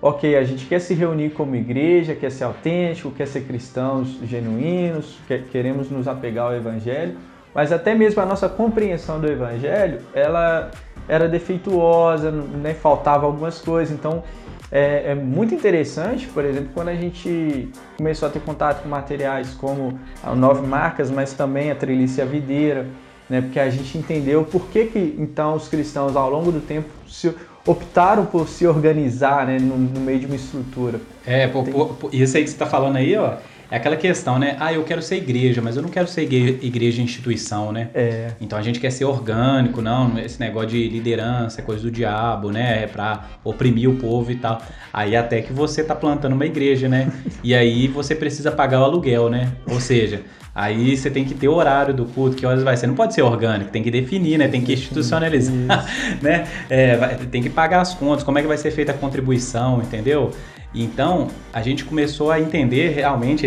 Ok, 0.02 0.36
a 0.36 0.44
gente 0.44 0.66
quer 0.66 0.80
se 0.80 0.94
reunir 0.96 1.30
como 1.30 1.56
igreja, 1.56 2.16
quer 2.16 2.32
ser 2.32 2.44
autêntico, 2.44 3.12
quer 3.12 3.28
ser 3.28 3.42
cristãos 3.42 4.20
genuínos, 4.24 5.20
quer, 5.28 5.44
queremos 5.44 5.92
nos 5.92 6.08
apegar 6.08 6.48
ao 6.48 6.56
Evangelho, 6.56 7.18
mas 7.54 7.72
até 7.72 7.94
mesmo 7.94 8.22
a 8.22 8.26
nossa 8.26 8.50
compreensão 8.50 9.20
do 9.20 9.28
Evangelho, 9.28 10.00
ela 10.14 10.72
era 11.08 11.28
defeituosa, 11.28 12.32
né? 12.32 12.74
faltava 12.74 13.26
algumas 13.26 13.60
coisas. 13.60 13.94
Então, 13.94 14.24
é, 14.72 15.12
é, 15.12 15.16
muito 15.16 15.54
interessante, 15.54 16.28
por 16.28 16.46
exemplo, 16.46 16.70
quando 16.74 16.88
a 16.88 16.96
gente 16.96 17.70
começou 17.98 18.30
a 18.30 18.32
ter 18.32 18.40
contato 18.40 18.84
com 18.84 18.90
materiais 18.90 19.54
como 19.54 20.00
a 20.24 20.34
Nove 20.34 20.66
Marcas, 20.66 21.12
mas 21.12 21.34
também 21.34 21.70
a 21.70 21.76
Trelice 21.76 22.24
Videira, 22.24 22.88
né? 23.30 23.42
porque 23.42 23.60
a 23.60 23.70
gente 23.70 23.98
entendeu 23.98 24.46
por 24.46 24.68
que, 24.68 24.86
que 24.86 25.16
então 25.20 25.56
os 25.56 25.68
cristãos 25.68 26.16
ao 26.16 26.30
longo 26.30 26.54
do 26.54 26.62
tempo 26.62 26.88
se, 27.06 27.36
optaram 27.68 28.26
por 28.26 28.48
se 28.48 28.66
organizar 28.66 29.46
né? 29.46 29.58
no, 29.60 29.78
no 29.78 30.00
meio 30.00 30.20
de 30.20 30.26
uma 30.26 30.36
estrutura. 30.36 31.02
É, 31.26 31.48
por, 31.48 31.66
por, 31.66 31.88
por, 31.96 32.14
isso 32.14 32.38
aí 32.38 32.44
que 32.44 32.50
você 32.50 32.56
está 32.56 32.66
falando 32.66 32.96
aí, 32.96 33.16
ó, 33.18 33.34
é 33.72 33.78
aquela 33.78 33.96
questão, 33.96 34.38
né? 34.38 34.58
Ah, 34.60 34.74
eu 34.74 34.84
quero 34.84 35.02
ser 35.02 35.16
igreja, 35.16 35.62
mas 35.62 35.78
eu 35.78 35.82
não 35.82 35.90
quero 35.90 36.06
ser 36.06 36.24
igreja 36.24 37.02
instituição, 37.02 37.72
né? 37.72 37.90
É. 37.94 38.32
Então 38.42 38.60
a 38.60 38.62
gente 38.62 38.82
quer 38.82 38.92
ser 38.92 39.06
orgânico, 39.06 39.82
não, 39.82 40.20
esse 40.20 40.38
negócio 40.42 40.72
de 40.72 40.90
liderança 40.90 41.62
é 41.62 41.64
coisa 41.64 41.82
do 41.82 41.90
diabo, 41.90 42.52
né? 42.52 42.84
É 42.84 42.88
pra 42.88 43.30
oprimir 43.46 43.90
o 43.90 43.96
povo 43.96 44.30
e 44.30 44.36
tal. 44.36 44.62
Aí 44.92 45.16
até 45.16 45.42
que 45.42 45.54
você 45.54 45.86
tá 45.86 45.96
plantando 45.96 46.34
uma 46.34 46.46
igreja, 46.46 46.90
né? 46.90 47.10
e 47.42 47.56
aí 47.56 47.88
você 47.88 48.14
precisa 48.14 48.52
pagar 48.52 48.82
o 48.82 48.84
aluguel, 48.84 49.30
né? 49.30 49.54
Ou 49.66 49.80
seja, 49.80 50.22
Aí 50.54 50.98
você 50.98 51.10
tem 51.10 51.24
que 51.24 51.34
ter 51.34 51.48
o 51.48 51.54
horário 51.54 51.94
do 51.94 52.04
culto, 52.04 52.36
que 52.36 52.46
horas 52.46 52.62
vai 52.62 52.76
ser. 52.76 52.86
Não 52.86 52.94
pode 52.94 53.14
ser 53.14 53.22
orgânico, 53.22 53.72
tem 53.72 53.82
que 53.82 53.90
definir, 53.90 54.38
né? 54.38 54.50
Tem 54.50 54.62
que 54.62 54.74
institucionalizar, 54.74 55.86
né? 56.22 56.46
É, 56.70 56.98
vai, 56.98 57.16
tem 57.16 57.42
que 57.42 57.50
pagar 57.50 57.80
as 57.80 57.94
contas, 57.94 58.22
como 58.22 58.38
é 58.38 58.42
que 58.42 58.48
vai 58.50 58.58
ser 58.58 58.72
feita 58.72 58.92
a 58.92 58.96
contribuição, 58.96 59.82
entendeu? 59.82 60.32
Então, 60.74 61.28
a 61.52 61.62
gente 61.62 61.84
começou 61.84 62.32
a 62.32 62.40
entender 62.40 62.90
realmente, 62.90 63.46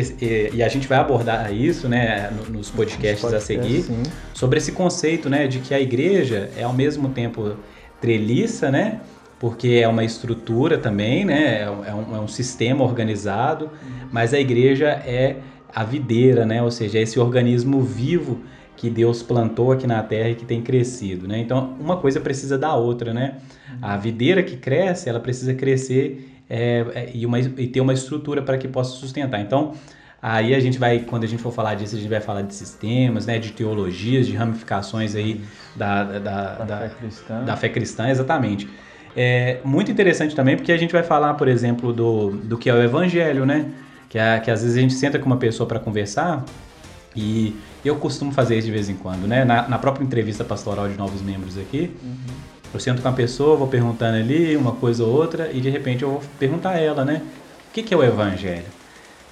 e 0.53 0.63
a 0.63 0.69
gente 0.69 0.87
vai 0.87 0.99
abordar 0.99 1.53
isso 1.55 1.89
né, 1.89 2.31
nos 2.51 2.71
podcasts 2.71 3.33
a 3.33 3.41
seguir, 3.41 3.83
sim. 3.83 4.03
sobre 4.35 4.59
esse 4.59 4.73
conceito 4.73 5.31
né, 5.31 5.47
de 5.47 5.59
que 5.61 5.73
a 5.73 5.81
igreja 5.81 6.51
é 6.57 6.63
ao 6.63 6.73
mesmo 6.73 7.09
tempo 7.09 7.57
treliça, 8.01 8.71
né? 8.71 9.01
Porque 9.41 9.81
é 9.83 9.89
uma 9.89 10.05
estrutura 10.05 10.77
também, 10.77 11.25
né? 11.25 11.63
É 11.63 11.71
um, 11.71 12.17
é 12.17 12.21
um 12.21 12.29
sistema 12.29 12.85
organizado, 12.85 13.71
mas 14.13 14.35
a 14.35 14.39
igreja 14.39 14.89
é 14.89 15.37
a 15.75 15.83
videira, 15.83 16.45
né? 16.45 16.63
Ou 16.63 16.71
seja, 16.71 16.99
é 16.99 17.03
esse 17.03 17.19
organismo 17.19 17.81
vivo 17.81 18.41
que 18.77 18.91
Deus 18.91 19.23
plantou 19.23 19.73
aqui 19.73 19.87
na 19.87 20.03
terra 20.03 20.31
e 20.31 20.35
que 20.35 20.45
tem 20.45 20.61
crescido, 20.61 21.27
né? 21.27 21.39
Então, 21.39 21.75
uma 21.81 21.97
coisa 21.97 22.21
precisa 22.21 22.59
da 22.59 22.75
outra, 22.75 23.15
né? 23.15 23.39
A 23.81 23.97
videira 23.97 24.43
que 24.43 24.57
cresce, 24.57 25.09
ela 25.09 25.21
precisa 25.21 25.55
crescer 25.55 26.34
é, 26.49 26.87
é, 26.95 27.11
e, 27.15 27.25
uma, 27.25 27.39
e 27.39 27.67
ter 27.67 27.81
uma 27.81 27.93
estrutura 27.93 28.43
para 28.43 28.59
que 28.59 28.69
possa 28.69 28.97
sustentar. 28.97 29.41
Então, 29.41 29.75
aí 30.21 30.55
a 30.55 30.61
gente 30.61 30.79
vai, 30.79 31.01
quando 31.01 31.25
a 31.25 31.27
gente 31.27 31.43
for 31.43 31.53
falar 31.53 31.75
disso, 31.75 31.97
a 31.97 31.99
gente 31.99 32.09
vai 32.09 32.21
falar 32.21 32.43
de 32.43 32.55
sistemas, 32.55 33.27
né, 33.27 33.39
de 33.39 33.53
teologias, 33.53 34.27
de 34.27 34.35
ramificações 34.37 35.15
aí 35.15 35.41
da, 35.75 36.05
da, 36.05 36.19
da, 36.19 36.55
da, 36.65 36.79
fé, 36.79 36.89
cristã. 36.99 37.45
da 37.45 37.57
fé 37.57 37.69
cristã, 37.69 38.09
exatamente. 38.09 38.69
É 39.17 39.61
muito 39.65 39.91
interessante 39.91 40.35
também 40.35 40.57
porque 40.57 40.73
a 40.73 40.77
gente 40.77 40.93
vai 40.93 41.03
falar, 41.03 41.35
por 41.35 41.47
exemplo, 41.47 41.93
do, 41.93 42.31
do 42.31 42.59
que 42.59 42.69
é 42.69 42.75
o 42.75 42.83
evangelho, 42.83 43.47
né? 43.47 43.71
Que, 44.09 44.19
é, 44.19 44.39
que 44.41 44.51
às 44.51 44.63
vezes 44.63 44.77
a 44.77 44.81
gente 44.81 44.95
senta 44.95 45.19
com 45.19 45.27
uma 45.27 45.37
pessoa 45.37 45.69
para 45.69 45.79
conversar 45.79 46.45
e 47.17 47.57
eu 47.85 47.97
costumo 47.97 48.33
fazer 48.33 48.57
isso 48.59 48.67
de 48.67 48.73
vez 48.73 48.89
em 48.89 48.97
quando, 48.97 49.27
né? 49.27 49.45
Na, 49.45 49.69
na 49.69 49.79
própria 49.79 50.05
entrevista 50.05 50.43
pastoral 50.43 50.89
de 50.89 50.97
novos 50.97 51.23
membros 51.23 51.57
aqui, 51.57 51.93
uhum. 52.03 52.54
Eu 52.75 52.81
sento 52.81 53.01
com 53.01 53.09
a 53.09 53.13
pessoa, 53.13 53.57
vou 53.57 53.69
perguntando 53.69 54.17
ali 54.17 54.57
uma 54.57 54.73
coisa 54.73 55.05
ou 55.05 55.15
outra 55.15 55.49
e 55.53 55.61
de 55.61 55.71
repente 55.71 56.03
eu 56.03 56.11
vou 56.11 56.23
perguntar 56.41 56.71
a 56.71 56.79
ela, 56.81 57.05
né? 57.05 57.23
O 57.71 57.73
que, 57.73 57.85
que 57.85 57.95
é 57.95 57.97
o 57.97 58.03
Evangelho? 58.03 58.65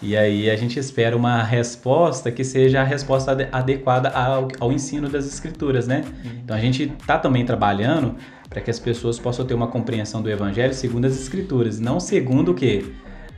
E 0.00 0.16
aí 0.16 0.48
a 0.48 0.54
gente 0.54 0.78
espera 0.78 1.16
uma 1.16 1.42
resposta 1.42 2.30
que 2.30 2.44
seja 2.44 2.80
a 2.80 2.84
resposta 2.84 3.48
adequada 3.50 4.10
ao, 4.10 4.48
ao 4.60 4.72
ensino 4.72 5.08
das 5.08 5.26
escrituras, 5.26 5.88
né? 5.88 6.04
Uhum. 6.24 6.30
Então 6.44 6.56
a 6.56 6.60
gente 6.60 6.92
está 7.00 7.18
também 7.18 7.44
trabalhando 7.44 8.14
para 8.48 8.60
que 8.60 8.70
as 8.70 8.78
pessoas 8.78 9.18
possam 9.18 9.44
ter 9.44 9.54
uma 9.54 9.66
compreensão 9.66 10.22
do 10.22 10.30
Evangelho 10.30 10.72
segundo 10.72 11.06
as 11.06 11.20
escrituras, 11.20 11.80
não 11.80 11.98
segundo 11.98 12.52
o 12.52 12.54
quê? 12.54 12.84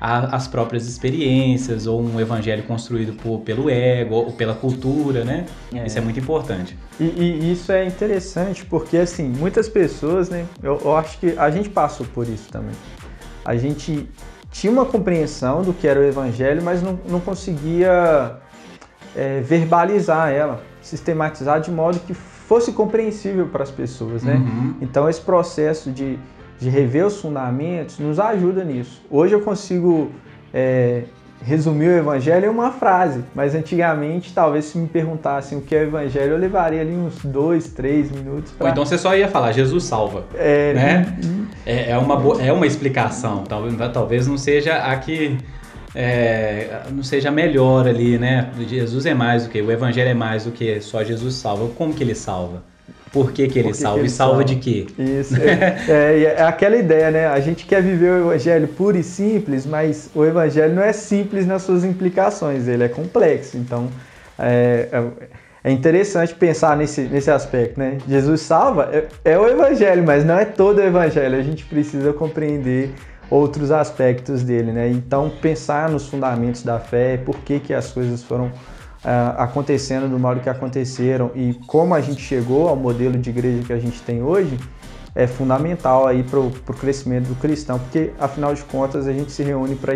A, 0.00 0.36
as 0.36 0.46
próprias 0.48 0.86
experiências 0.86 1.86
ou 1.86 2.02
um 2.02 2.20
evangelho 2.20 2.62
construído 2.64 3.12
por, 3.14 3.40
pelo 3.40 3.70
ego 3.70 4.14
ou 4.14 4.32
pela 4.32 4.54
cultura, 4.54 5.24
né? 5.24 5.46
É. 5.72 5.86
Isso 5.86 5.98
é 5.98 6.00
muito 6.00 6.20
importante. 6.20 6.76
E, 6.98 7.04
e, 7.04 7.52
isso 7.52 7.72
é 7.72 7.86
interessante 7.86 8.64
porque, 8.64 8.96
assim, 8.98 9.28
muitas 9.28 9.68
pessoas, 9.68 10.28
né? 10.28 10.46
Eu, 10.62 10.80
eu 10.84 10.96
acho 10.96 11.18
que 11.18 11.38
a 11.38 11.50
gente 11.50 11.68
passou 11.68 12.06
por 12.06 12.28
isso 12.28 12.48
também. 12.50 12.74
A 13.44 13.56
gente 13.56 14.08
tinha 14.50 14.72
uma 14.72 14.86
compreensão 14.86 15.62
do 15.62 15.72
que 15.72 15.86
era 15.86 15.98
o 15.98 16.04
evangelho, 16.04 16.62
mas 16.62 16.82
não, 16.82 16.98
não 17.08 17.20
conseguia 17.20 18.36
é, 19.16 19.40
verbalizar 19.40 20.30
ela, 20.30 20.62
sistematizar 20.80 21.60
de 21.60 21.70
modo 21.70 21.98
que 22.00 22.14
fosse 22.14 22.72
compreensível 22.72 23.46
para 23.48 23.62
as 23.62 23.70
pessoas, 23.70 24.22
né? 24.22 24.34
Uhum. 24.34 24.74
Então 24.80 25.08
esse 25.08 25.20
processo 25.20 25.90
de 25.90 26.18
de 26.60 26.68
rever 26.68 27.06
os 27.06 27.20
fundamentos, 27.20 27.98
nos 27.98 28.18
ajuda 28.18 28.64
nisso. 28.64 29.02
Hoje 29.10 29.34
eu 29.34 29.40
consigo 29.40 30.10
é, 30.52 31.02
resumir 31.44 31.88
o 31.88 31.98
evangelho 31.98 32.46
em 32.46 32.48
uma 32.48 32.70
frase, 32.70 33.22
mas 33.34 33.54
antigamente, 33.54 34.32
talvez 34.32 34.66
se 34.66 34.78
me 34.78 34.88
perguntassem 34.88 35.58
o 35.58 35.60
que 35.60 35.74
é 35.74 35.80
o 35.80 35.82
evangelho, 35.82 36.32
eu 36.32 36.38
levaria 36.38 36.80
ali 36.80 36.94
uns 36.94 37.22
dois, 37.24 37.68
três 37.68 38.10
minutos. 38.10 38.52
Pra... 38.52 38.66
Ou 38.66 38.72
então 38.72 38.84
você 38.84 38.96
só 38.96 39.14
ia 39.16 39.28
falar, 39.28 39.52
Jesus 39.52 39.84
salva. 39.84 40.24
É, 40.34 40.72
né? 40.72 41.18
é, 41.66 41.90
é, 41.90 41.98
uma, 41.98 42.16
boa, 42.16 42.42
é 42.42 42.52
uma 42.52 42.66
explicação, 42.66 43.44
talvez, 43.44 43.76
talvez 43.92 44.26
não 44.26 44.38
seja 44.38 44.76
a 44.76 44.96
que. 44.96 45.36
É, 45.96 46.82
não 46.90 47.04
seja 47.04 47.30
melhor 47.30 47.86
ali, 47.86 48.18
né? 48.18 48.50
Jesus 48.66 49.06
é 49.06 49.14
mais 49.14 49.44
do 49.44 49.50
que, 49.50 49.62
o 49.62 49.70
evangelho 49.70 50.08
é 50.08 50.14
mais 50.14 50.44
do 50.44 50.50
que 50.50 50.80
só 50.80 51.04
Jesus 51.04 51.36
salva. 51.36 51.68
Como 51.76 51.94
que 51.94 52.02
ele 52.02 52.16
salva? 52.16 52.64
Por 53.14 53.30
que, 53.30 53.46
que 53.46 53.60
ele 53.60 53.68
que 53.68 53.76
salva? 53.76 53.94
Que 53.94 54.00
ele 54.00 54.08
e 54.08 54.10
salva, 54.10 54.32
salva 54.32 54.44
de 54.44 54.56
quê? 54.56 54.86
Isso. 54.98 55.36
é, 55.40 55.84
é, 55.88 56.34
é, 56.36 56.42
aquela 56.42 56.76
ideia, 56.76 57.12
né? 57.12 57.26
A 57.28 57.38
gente 57.38 57.64
quer 57.64 57.80
viver 57.80 58.10
o 58.10 58.32
evangelho 58.32 58.66
puro 58.66 58.98
e 58.98 59.04
simples, 59.04 59.64
mas 59.64 60.10
o 60.12 60.24
evangelho 60.24 60.74
não 60.74 60.82
é 60.82 60.92
simples 60.92 61.46
nas 61.46 61.62
suas 61.62 61.84
implicações, 61.84 62.66
ele 62.66 62.82
é 62.82 62.88
complexo. 62.88 63.56
Então, 63.56 63.88
é, 64.36 64.88
é, 64.90 65.04
é 65.62 65.70
interessante 65.70 66.34
pensar 66.34 66.76
nesse, 66.76 67.02
nesse 67.02 67.30
aspecto, 67.30 67.78
né? 67.78 67.98
Jesus 68.08 68.40
salva 68.40 68.90
é, 68.92 69.06
é 69.32 69.38
o 69.38 69.46
evangelho, 69.46 70.02
mas 70.04 70.24
não 70.24 70.36
é 70.36 70.44
todo 70.44 70.78
o 70.78 70.82
evangelho. 70.82 71.38
A 71.38 71.42
gente 71.42 71.64
precisa 71.66 72.12
compreender 72.12 72.90
outros 73.30 73.70
aspectos 73.70 74.42
dele, 74.42 74.72
né? 74.72 74.90
Então, 74.90 75.30
pensar 75.40 75.88
nos 75.88 76.08
fundamentos 76.08 76.64
da 76.64 76.80
fé, 76.80 77.16
por 77.16 77.36
que, 77.38 77.60
que 77.60 77.72
as 77.72 77.92
coisas 77.92 78.24
foram 78.24 78.50
acontecendo 79.36 80.08
do 80.08 80.18
modo 80.18 80.40
que 80.40 80.48
aconteceram 80.48 81.30
e 81.34 81.54
como 81.66 81.94
a 81.94 82.00
gente 82.00 82.22
chegou 82.22 82.68
ao 82.68 82.76
modelo 82.76 83.18
de 83.18 83.30
igreja 83.30 83.62
que 83.62 83.72
a 83.72 83.78
gente 83.78 84.00
tem 84.02 84.22
hoje 84.22 84.58
é 85.14 85.26
fundamental 85.26 86.06
aí 86.06 86.22
para 86.22 86.40
o 86.40 86.50
crescimento 86.50 87.28
do 87.28 87.34
cristão, 87.36 87.78
porque 87.78 88.12
afinal 88.18 88.54
de 88.54 88.62
contas 88.64 89.06
a 89.06 89.12
gente 89.12 89.30
se 89.30 89.42
reúne 89.42 89.76
para 89.76 89.94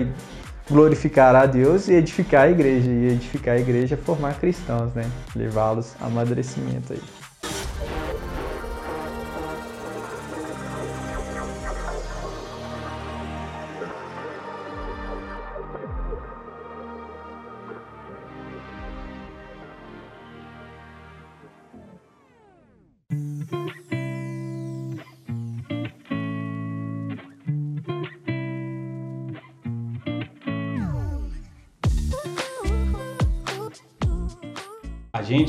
glorificar 0.70 1.34
a 1.34 1.46
Deus 1.46 1.88
e 1.88 1.94
edificar 1.94 2.42
a 2.42 2.50
igreja, 2.50 2.90
e 2.90 3.08
edificar 3.08 3.56
a 3.56 3.58
igreja 3.58 3.94
é 3.94 3.98
formar 3.98 4.34
cristãos, 4.38 4.92
né? 4.94 5.10
Levá-los 5.34 5.94
a 6.00 6.06
amadurecimento 6.06 6.92
aí. 6.92 7.00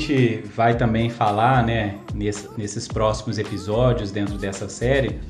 Gente 0.00 0.42
vai 0.56 0.76
também 0.76 1.10
falar, 1.10 1.64
né, 1.64 1.96
nesses 2.14 2.88
próximos 2.88 3.38
episódios 3.38 4.10
dentro 4.10 4.38
dessa 4.38 4.68
série, 4.68 5.20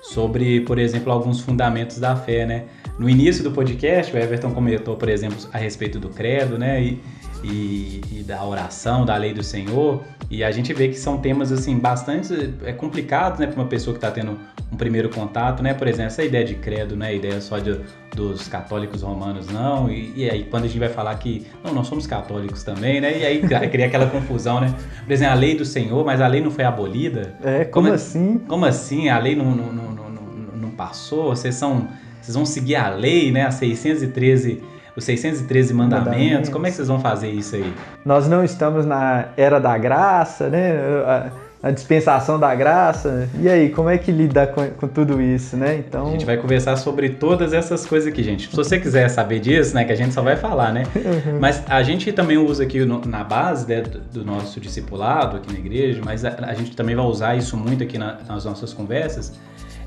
sobre, 0.00 0.60
por 0.60 0.78
exemplo, 0.78 1.12
alguns 1.12 1.40
fundamentos 1.40 1.98
da 1.98 2.14
fé, 2.14 2.46
né? 2.46 2.64
No 2.98 3.08
início 3.08 3.42
do 3.42 3.50
podcast, 3.50 4.14
o 4.14 4.18
Everton 4.18 4.52
comentou, 4.52 4.96
por 4.96 5.08
exemplo, 5.08 5.38
a 5.52 5.58
respeito 5.58 5.98
do 5.98 6.08
credo, 6.08 6.58
né? 6.58 6.82
E, 6.82 7.00
e, 7.42 8.00
e, 8.12 8.22
da 8.22 8.44
oração, 8.44 9.04
da 9.04 9.16
lei 9.16 9.32
do 9.32 9.42
Senhor. 9.42 10.02
E 10.30 10.42
a 10.42 10.50
gente 10.50 10.72
vê 10.72 10.88
que 10.88 10.96
são 10.96 11.18
temas 11.18 11.52
assim 11.52 11.78
bastante 11.78 12.54
é 12.64 12.72
complicados, 12.72 13.38
né, 13.38 13.46
para 13.46 13.56
uma 13.56 13.68
pessoa 13.68 13.92
que 13.92 13.98
está 13.98 14.10
tendo 14.10 14.38
um 14.70 14.76
primeiro 14.76 15.10
contato, 15.10 15.62
né? 15.62 15.74
Por 15.74 15.86
exemplo, 15.86 16.06
essa 16.06 16.24
ideia 16.24 16.44
de 16.44 16.54
credo, 16.54 16.96
né? 16.96 17.08
A 17.08 17.12
ideia 17.12 17.40
só 17.40 17.58
de, 17.58 17.78
dos 18.14 18.48
católicos 18.48 19.02
romanos, 19.02 19.48
não. 19.48 19.90
E, 19.90 20.12
e, 20.16 20.30
aí 20.30 20.44
quando 20.44 20.64
a 20.64 20.66
gente 20.66 20.78
vai 20.78 20.88
falar 20.88 21.14
que 21.16 21.46
não, 21.62 21.74
nós 21.74 21.86
somos 21.86 22.06
católicos 22.06 22.62
também, 22.62 23.00
né? 23.00 23.18
E 23.18 23.26
aí 23.26 23.42
cria 23.68 23.86
aquela 23.86 24.06
confusão, 24.06 24.60
né? 24.60 24.74
Por 25.04 25.12
exemplo, 25.12 25.32
a 25.32 25.36
lei 25.36 25.54
do 25.54 25.64
Senhor, 25.64 26.04
mas 26.04 26.20
a 26.20 26.26
lei 26.26 26.40
não 26.40 26.50
foi 26.50 26.64
abolida. 26.64 27.34
É, 27.42 27.64
como, 27.64 27.86
como 27.86 27.94
assim? 27.94 28.38
Como 28.48 28.64
assim? 28.64 29.08
A 29.08 29.18
lei 29.18 29.36
não, 29.36 29.54
não, 29.54 29.72
não, 29.72 29.90
não, 29.92 30.56
não 30.56 30.70
passou? 30.70 31.36
Vocês 31.36 31.54
são 31.54 31.88
vocês 32.22 32.36
vão 32.36 32.46
seguir 32.46 32.76
a 32.76 32.88
lei, 32.88 33.32
né? 33.32 33.46
A 33.46 33.50
613 33.50 34.62
os 34.96 35.04
613 35.04 35.72
mandamentos, 35.72 36.12
mandamentos, 36.12 36.50
como 36.50 36.66
é 36.66 36.70
que 36.70 36.76
vocês 36.76 36.88
vão 36.88 37.00
fazer 37.00 37.30
isso 37.30 37.56
aí? 37.56 37.72
Nós 38.04 38.28
não 38.28 38.44
estamos 38.44 38.84
na 38.84 39.28
era 39.36 39.58
da 39.58 39.76
graça, 39.78 40.48
né? 40.48 40.72
A, 41.06 41.30
a 41.62 41.70
dispensação 41.70 42.40
da 42.40 42.52
graça. 42.54 43.28
E 43.40 43.48
aí, 43.48 43.70
como 43.70 43.88
é 43.88 43.96
que 43.96 44.10
lida 44.10 44.48
com, 44.48 44.68
com, 44.70 44.88
tudo 44.88 45.22
isso, 45.22 45.56
né? 45.56 45.76
Então... 45.76 46.08
A 46.08 46.10
gente 46.10 46.26
vai 46.26 46.36
conversar 46.36 46.76
sobre 46.76 47.10
todas 47.10 47.52
essas 47.52 47.86
coisas 47.86 48.12
aqui, 48.12 48.22
gente. 48.22 48.50
Se 48.50 48.56
você 48.56 48.80
quiser 48.80 49.08
saber 49.08 49.38
disso, 49.38 49.72
né, 49.74 49.84
que 49.84 49.92
a 49.92 49.94
gente 49.94 50.12
só 50.12 50.22
vai 50.22 50.34
falar, 50.34 50.72
né? 50.72 50.82
Uhum. 50.96 51.38
Mas 51.40 51.62
a 51.68 51.80
gente 51.84 52.10
também 52.12 52.36
usa 52.36 52.64
aqui 52.64 52.84
no, 52.84 53.00
na 53.06 53.22
base 53.22 53.68
né, 53.68 53.80
do 54.12 54.24
nosso 54.24 54.58
discipulado 54.58 55.36
aqui 55.36 55.52
na 55.52 55.58
igreja, 55.58 56.02
mas 56.04 56.24
a, 56.24 56.34
a, 56.40 56.54
gente 56.54 56.74
também 56.74 56.96
vai 56.96 57.04
usar 57.04 57.36
isso 57.36 57.56
muito 57.56 57.84
aqui 57.84 57.96
na, 57.96 58.18
nas 58.28 58.44
nossas 58.44 58.72
conversas, 58.74 59.32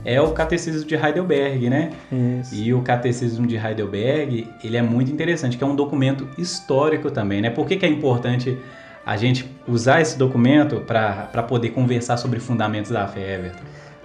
é 0.05 0.21
o 0.21 0.31
Catecismo 0.31 0.87
de 0.87 0.95
Heidelberg, 0.95 1.69
né? 1.69 1.91
Isso. 2.39 2.53
E 2.53 2.73
o 2.73 2.81
Catecismo 2.81 3.47
de 3.47 3.57
Heidelberg, 3.57 4.47
ele 4.63 4.77
é 4.77 4.81
muito 4.81 5.11
interessante, 5.11 5.57
que 5.57 5.63
é 5.63 5.67
um 5.67 5.75
documento 5.75 6.27
histórico 6.37 7.09
também, 7.09 7.41
né? 7.41 7.49
Por 7.49 7.65
que, 7.65 7.75
que 7.75 7.85
é 7.85 7.89
importante 7.89 8.55
a 9.03 9.17
gente 9.17 9.49
usar 9.67 10.01
esse 10.01 10.17
documento 10.17 10.81
para 10.81 11.43
poder 11.43 11.71
conversar 11.71 12.17
sobre 12.17 12.39
fundamentos 12.39 12.91
da 12.91 13.07
fé, 13.07 13.35
Everton? 13.35 13.63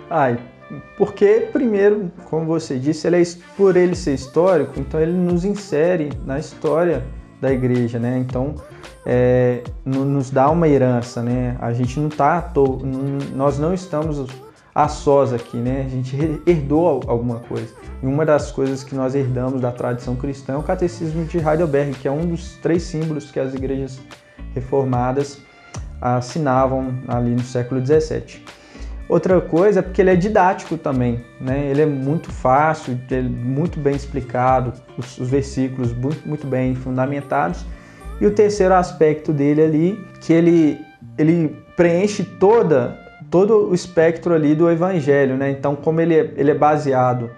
Ai, 0.09 0.39
porque, 0.97 1.49
primeiro, 1.53 2.11
como 2.25 2.47
você 2.47 2.79
disse, 2.79 3.07
ele 3.07 3.21
é, 3.21 3.25
por 3.57 3.77
ele 3.77 3.95
ser 3.95 4.15
histórico, 4.15 4.81
então 4.81 4.99
ele 5.01 5.13
nos 5.13 5.45
insere 5.45 6.11
na 6.25 6.39
história 6.39 7.05
da 7.41 7.53
igreja, 7.53 7.99
né? 7.99 8.19
Então, 8.19 8.55
é, 9.05 9.63
nos 9.85 10.31
dá 10.31 10.51
uma 10.51 10.69
herança, 10.69 11.23
né? 11.23 11.57
A 11.61 11.73
gente 11.73 11.99
não 11.99 12.09
está, 12.09 12.53
nós 13.35 13.59
não 13.59 13.75
estamos 13.75 14.27
a 14.85 14.89
sós 14.89 15.33
aqui, 15.33 15.57
né? 15.57 15.85
A 15.87 15.89
gente 15.89 16.17
herdou 16.47 17.01
alguma 17.07 17.41
coisa. 17.41 17.75
E 18.03 18.07
uma 18.07 18.25
das 18.25 18.51
coisas 18.51 18.83
que 18.83 18.95
nós 18.95 19.15
herdamos 19.15 19.61
da 19.61 19.71
tradição 19.71 20.17
cristã 20.17 20.55
é 20.55 20.57
o 20.57 20.63
catecismo 20.63 21.25
de 21.25 21.39
Heidelberg, 21.39 21.93
que 21.95 22.09
é 22.09 22.11
um 22.11 22.27
dos 22.27 22.57
três 22.57 22.83
símbolos 22.85 23.31
que 23.31 23.39
as 23.39 23.55
igrejas 23.55 24.01
reformadas 24.55 25.39
assinavam 26.01 26.95
ali 27.09 27.31
no 27.31 27.43
século 27.43 27.85
XVII. 27.85 28.43
Outra 29.09 29.41
coisa 29.41 29.81
é 29.81 29.83
porque 29.83 30.01
ele 30.01 30.11
é 30.11 30.17
didático 30.17 30.79
também, 30.79 31.25
né? 31.41 31.67
Ele 31.67 31.83
é 31.83 31.87
muito 31.87 32.31
fácil, 32.31 32.99
é 33.11 33.21
muito 33.21 33.79
bem 33.79 33.97
explicado, 33.97 34.73
os, 34.97 35.19
os 35.19 35.29
versículos 35.29 35.93
muito, 35.93 36.27
muito 36.27 36.47
bem 36.47 36.77
fundamentados. 36.77 37.67
E 38.21 38.27
o 38.27 38.31
terceiro 38.31 38.73
aspecto 38.73 39.33
dele 39.33 39.63
ali, 39.63 40.07
que 40.21 40.33
ele, 40.33 40.79
ele 41.19 41.57
preenche 41.77 42.23
toda 42.23 43.00
todo 43.31 43.71
o 43.71 43.75
espectro 43.75 44.35
ali 44.35 44.55
do 44.55 44.69
evangelho, 44.69 45.37
né? 45.37 45.51
Então, 45.51 45.77
como 45.77 46.01
ele 46.01 46.15
é, 46.15 46.35
ele 46.37 46.51
é 46.51 46.55
baseado 46.55 47.31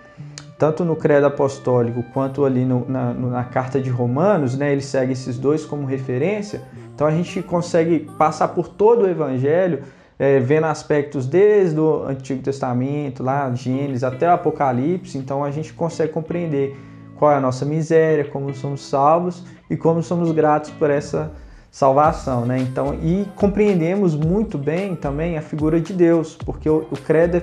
tanto 0.59 0.85
no 0.85 0.97
credo 0.97 1.27
apostólico 1.27 2.05
quanto 2.15 2.45
ali 2.45 2.65
no, 2.65 2.89
na, 2.89 3.13
na, 3.13 3.45
carta 3.45 3.81
de 3.81 3.91
Romanos, 3.91 4.57
né? 4.57 4.73
Ele 4.73 4.81
segue 4.81 5.13
esses 5.13 5.37
dois 5.39 5.67
como 5.67 5.87
referência. 5.87 6.63
Então, 6.95 7.07
a 7.07 7.11
gente 7.11 7.43
consegue 7.43 8.09
passar 8.17 8.49
por 8.49 8.69
todo 8.69 9.03
o 9.03 9.09
evangelho, 9.09 9.83
é, 10.19 10.39
vendo 10.39 10.67
aspectos 10.67 11.27
desde 11.27 11.79
o 11.79 12.05
Antigo 12.05 12.43
Testamento, 12.43 13.23
lá 13.23 13.53
Gênesis 13.55 14.05
até 14.05 14.29
o 14.29 14.33
Apocalipse. 14.33 15.19
Então, 15.19 15.45
a 15.45 15.51
gente 15.51 15.73
consegue 15.73 16.13
compreender 16.13 16.77
qual 17.17 17.33
é 17.33 17.37
a 17.37 17.41
nossa 17.41 17.65
miséria, 17.65 18.25
como 18.25 18.55
somos 18.55 18.83
salvos 18.83 19.45
e 19.69 19.77
como 19.77 20.03
somos 20.03 20.33
gratos 20.33 20.71
por 20.71 20.91
essa 20.91 21.33
salvação, 21.73 22.45
né? 22.45 22.59
Então, 22.59 22.95
e 23.03 23.27
compreendemos 23.35 24.15
muito 24.15 24.59
bem 24.59 24.95
também 24.95 25.39
a 25.39 25.43
figura 25.43 25.81
de 25.81 25.95
Deus, 25.95 26.37
porque 26.45 26.69
o, 26.69 26.87
o 26.91 26.97
credo 26.99 27.39
é, 27.39 27.43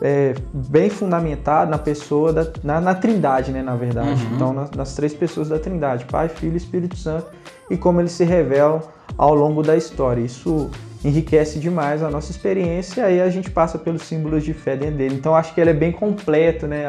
é, 0.00 0.34
bem 0.54 0.88
fundamentado 0.88 1.68
na 1.68 1.76
pessoa 1.76 2.32
da, 2.32 2.46
na, 2.62 2.80
na 2.80 2.94
Trindade, 2.94 3.50
né? 3.50 3.60
Na 3.60 3.74
verdade, 3.74 4.24
uhum. 4.24 4.34
então 4.36 4.52
nas, 4.52 4.70
nas, 4.70 4.94
três 4.94 5.12
pessoas 5.12 5.48
da 5.48 5.58
Trindade, 5.58 6.04
Pai, 6.04 6.28
Filho 6.28 6.54
e 6.54 6.56
Espírito 6.56 6.96
Santo, 6.96 7.26
e 7.68 7.76
como 7.76 8.00
eles 8.00 8.12
se 8.12 8.22
revelam 8.24 8.80
ao 9.18 9.34
longo 9.34 9.64
da 9.64 9.76
história. 9.76 10.20
Isso 10.20 10.70
enriquece 11.04 11.58
demais 11.58 12.04
a 12.04 12.10
nossa 12.10 12.30
experiência 12.30 13.00
e 13.00 13.04
aí 13.04 13.20
a 13.20 13.30
gente 13.30 13.50
passa 13.50 13.78
pelos 13.78 14.02
símbolos 14.02 14.44
de 14.44 14.54
fé 14.54 14.76
dentro 14.76 14.96
dele. 14.96 15.16
Então 15.16 15.34
acho 15.34 15.52
que 15.52 15.60
ele 15.60 15.70
é 15.70 15.74
bem 15.74 15.90
completo, 15.90 16.68
né? 16.68 16.86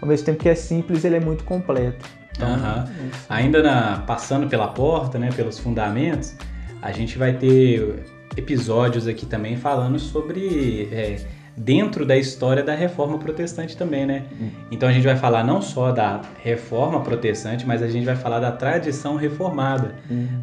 Ao 0.00 0.08
mesmo 0.08 0.24
tempo 0.24 0.38
que 0.38 0.48
é 0.48 0.54
simples, 0.54 1.04
ele 1.04 1.16
é 1.16 1.20
muito 1.20 1.44
completo. 1.44 2.08
Então, 2.38 2.48
uhum. 2.50 3.10
Ainda 3.28 3.62
na, 3.62 3.98
passando 3.98 4.46
pela 4.46 4.68
porta, 4.68 5.18
né, 5.18 5.30
pelos 5.34 5.58
fundamentos, 5.58 6.36
a 6.80 6.92
gente 6.92 7.18
vai 7.18 7.32
ter 7.32 8.04
episódios 8.36 9.08
aqui 9.08 9.26
também 9.26 9.56
falando 9.56 9.98
sobre 9.98 10.88
é, 10.92 11.16
dentro 11.56 12.06
da 12.06 12.16
história 12.16 12.62
da 12.62 12.74
reforma 12.76 13.18
protestante 13.18 13.76
também, 13.76 14.06
né? 14.06 14.26
Hum. 14.40 14.50
Então 14.70 14.88
a 14.88 14.92
gente 14.92 15.04
vai 15.04 15.16
falar 15.16 15.42
não 15.42 15.60
só 15.60 15.90
da 15.90 16.22
reforma 16.42 17.00
protestante, 17.00 17.66
mas 17.66 17.82
a 17.82 17.88
gente 17.88 18.06
vai 18.06 18.14
falar 18.14 18.38
da 18.38 18.52
tradição 18.52 19.16
reformada, 19.16 19.96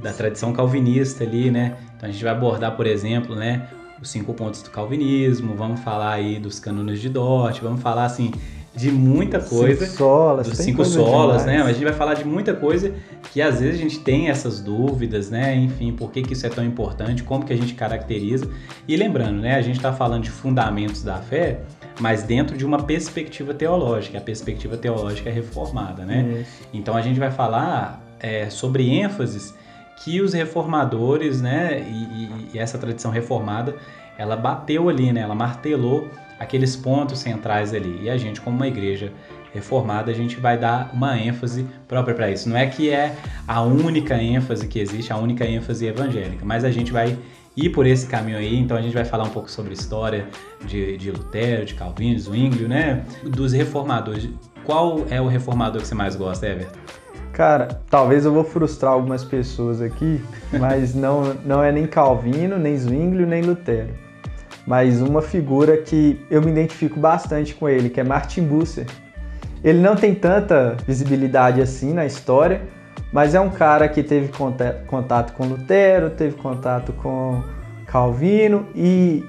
da 0.03 0.11
tradição 0.11 0.51
calvinista 0.51 1.23
ali, 1.23 1.49
né? 1.49 1.77
Então 1.95 2.09
a 2.09 2.11
gente 2.11 2.23
vai 2.23 2.33
abordar, 2.33 2.75
por 2.75 2.85
exemplo, 2.85 3.33
né, 3.33 3.69
os 4.01 4.09
cinco 4.09 4.33
pontos 4.33 4.61
do 4.61 4.69
calvinismo, 4.69 5.55
vamos 5.55 5.79
falar 5.79 6.13
aí 6.13 6.37
dos 6.37 6.59
cânones 6.59 6.99
de 6.99 7.07
Dort, 7.07 7.61
vamos 7.61 7.81
falar 7.81 8.03
assim 8.03 8.31
de 8.75 8.91
muita 8.91 9.39
coisa. 9.39 9.85
Cinco 9.85 9.97
solas, 9.97 10.47
dos 10.47 10.57
cinco 10.57 10.83
solas, 10.83 11.45
né? 11.45 11.59
Mas 11.59 11.69
a 11.69 11.73
gente 11.73 11.83
vai 11.85 11.93
falar 11.93 12.13
de 12.15 12.25
muita 12.25 12.53
coisa 12.53 12.93
que 13.31 13.41
às 13.41 13.61
vezes 13.61 13.79
a 13.79 13.83
gente 13.83 13.99
tem 13.99 14.27
essas 14.27 14.59
dúvidas, 14.59 15.29
né? 15.29 15.55
Enfim, 15.55 15.93
por 15.93 16.11
que, 16.11 16.21
que 16.21 16.33
isso 16.33 16.45
é 16.45 16.49
tão 16.49 16.63
importante, 16.63 17.23
como 17.23 17.45
que 17.45 17.53
a 17.53 17.55
gente 17.55 17.73
caracteriza. 17.73 18.49
E 18.87 18.97
lembrando, 18.97 19.41
né? 19.41 19.55
A 19.55 19.61
gente 19.61 19.77
está 19.77 19.93
falando 19.93 20.23
de 20.23 20.29
fundamentos 20.29 21.03
da 21.03 21.17
fé, 21.17 21.61
mas 21.99 22.23
dentro 22.23 22.57
de 22.57 22.65
uma 22.65 22.83
perspectiva 22.83 23.53
teológica. 23.53 24.17
A 24.17 24.21
perspectiva 24.21 24.75
teológica 24.75 25.29
é 25.29 25.33
reformada, 25.33 26.03
né? 26.03 26.41
Isso. 26.41 26.67
Então 26.73 26.97
a 26.97 27.01
gente 27.01 27.19
vai 27.19 27.31
falar 27.31 28.01
é, 28.19 28.49
sobre 28.49 28.89
ênfases 28.89 29.55
que 30.03 30.19
os 30.19 30.33
reformadores, 30.33 31.41
né? 31.41 31.79
E, 31.87 31.93
e, 31.93 32.49
e 32.55 32.59
essa 32.59 32.77
tradição 32.77 33.09
reformada, 33.09 33.75
ela 34.17 34.35
bateu 34.35 34.89
ali, 34.89 35.13
né? 35.13 35.21
Ela 35.21 35.35
martelou 35.35 36.09
aqueles 36.39 36.75
pontos 36.75 37.19
centrais 37.19 37.73
ali. 37.73 38.03
E 38.03 38.09
a 38.09 38.17
gente, 38.17 38.41
como 38.41 38.55
uma 38.55 38.67
igreja 38.67 39.11
reformada, 39.53 40.11
a 40.11 40.13
gente 40.13 40.37
vai 40.37 40.57
dar 40.57 40.91
uma 40.93 41.17
ênfase 41.17 41.65
própria 41.87 42.13
para 42.13 42.29
isso. 42.29 42.49
Não 42.49 42.57
é 42.57 42.67
que 42.67 42.89
é 42.89 43.15
a 43.47 43.61
única 43.61 44.15
ênfase 44.15 44.67
que 44.67 44.79
existe, 44.79 45.13
a 45.13 45.17
única 45.17 45.45
ênfase 45.45 45.85
evangélica, 45.85 46.43
mas 46.43 46.65
a 46.65 46.71
gente 46.71 46.91
vai 46.91 47.17
ir 47.55 47.69
por 47.69 47.85
esse 47.85 48.05
caminho 48.05 48.37
aí. 48.37 48.57
Então 48.57 48.75
a 48.75 48.81
gente 48.81 48.93
vai 48.93 49.05
falar 49.05 49.23
um 49.23 49.29
pouco 49.29 49.49
sobre 49.49 49.71
a 49.71 49.73
história 49.73 50.27
de, 50.65 50.97
de 50.97 51.09
Lutero, 51.09 51.63
de 51.63 51.73
Calvino, 51.73 52.19
Zwinglio, 52.19 52.67
né? 52.67 53.05
Dos 53.23 53.53
reformadores. 53.53 54.29
Qual 54.65 55.05
é 55.09 55.21
o 55.21 55.27
reformador 55.27 55.81
que 55.81 55.87
você 55.87 55.95
mais 55.95 56.15
gosta, 56.17 56.47
Everton? 56.47 56.79
Cara, 57.31 57.81
talvez 57.89 58.25
eu 58.25 58.33
vou 58.33 58.43
frustrar 58.43 58.93
algumas 58.93 59.23
pessoas 59.23 59.81
aqui, 59.81 60.21
mas 60.57 60.95
não, 60.95 61.33
não 61.45 61.61
é 61.61 61.71
nem 61.71 61.85
Calvino, 61.85 62.57
nem 62.57 62.77
Zwinglio, 62.77 63.27
nem 63.27 63.41
Lutero 63.41 64.04
mas 64.65 65.01
uma 65.01 65.21
figura 65.21 65.77
que 65.77 66.25
eu 66.29 66.41
me 66.41 66.51
identifico 66.51 66.99
bastante 66.99 67.53
com 67.53 67.69
ele, 67.69 67.89
que 67.89 67.99
é 67.99 68.03
Martin 68.03 68.43
Busser. 68.43 68.85
Ele 69.63 69.79
não 69.79 69.95
tem 69.95 70.13
tanta 70.13 70.77
visibilidade 70.85 71.61
assim 71.61 71.93
na 71.93 72.05
história, 72.05 72.61
mas 73.11 73.33
é 73.33 73.39
um 73.39 73.49
cara 73.49 73.87
que 73.87 74.03
teve 74.03 74.31
contato 74.87 75.33
com 75.33 75.45
Lutero, 75.45 76.09
teve 76.09 76.35
contato 76.35 76.91
com 76.93 77.43
Calvino 77.85 78.67
e 78.75 79.23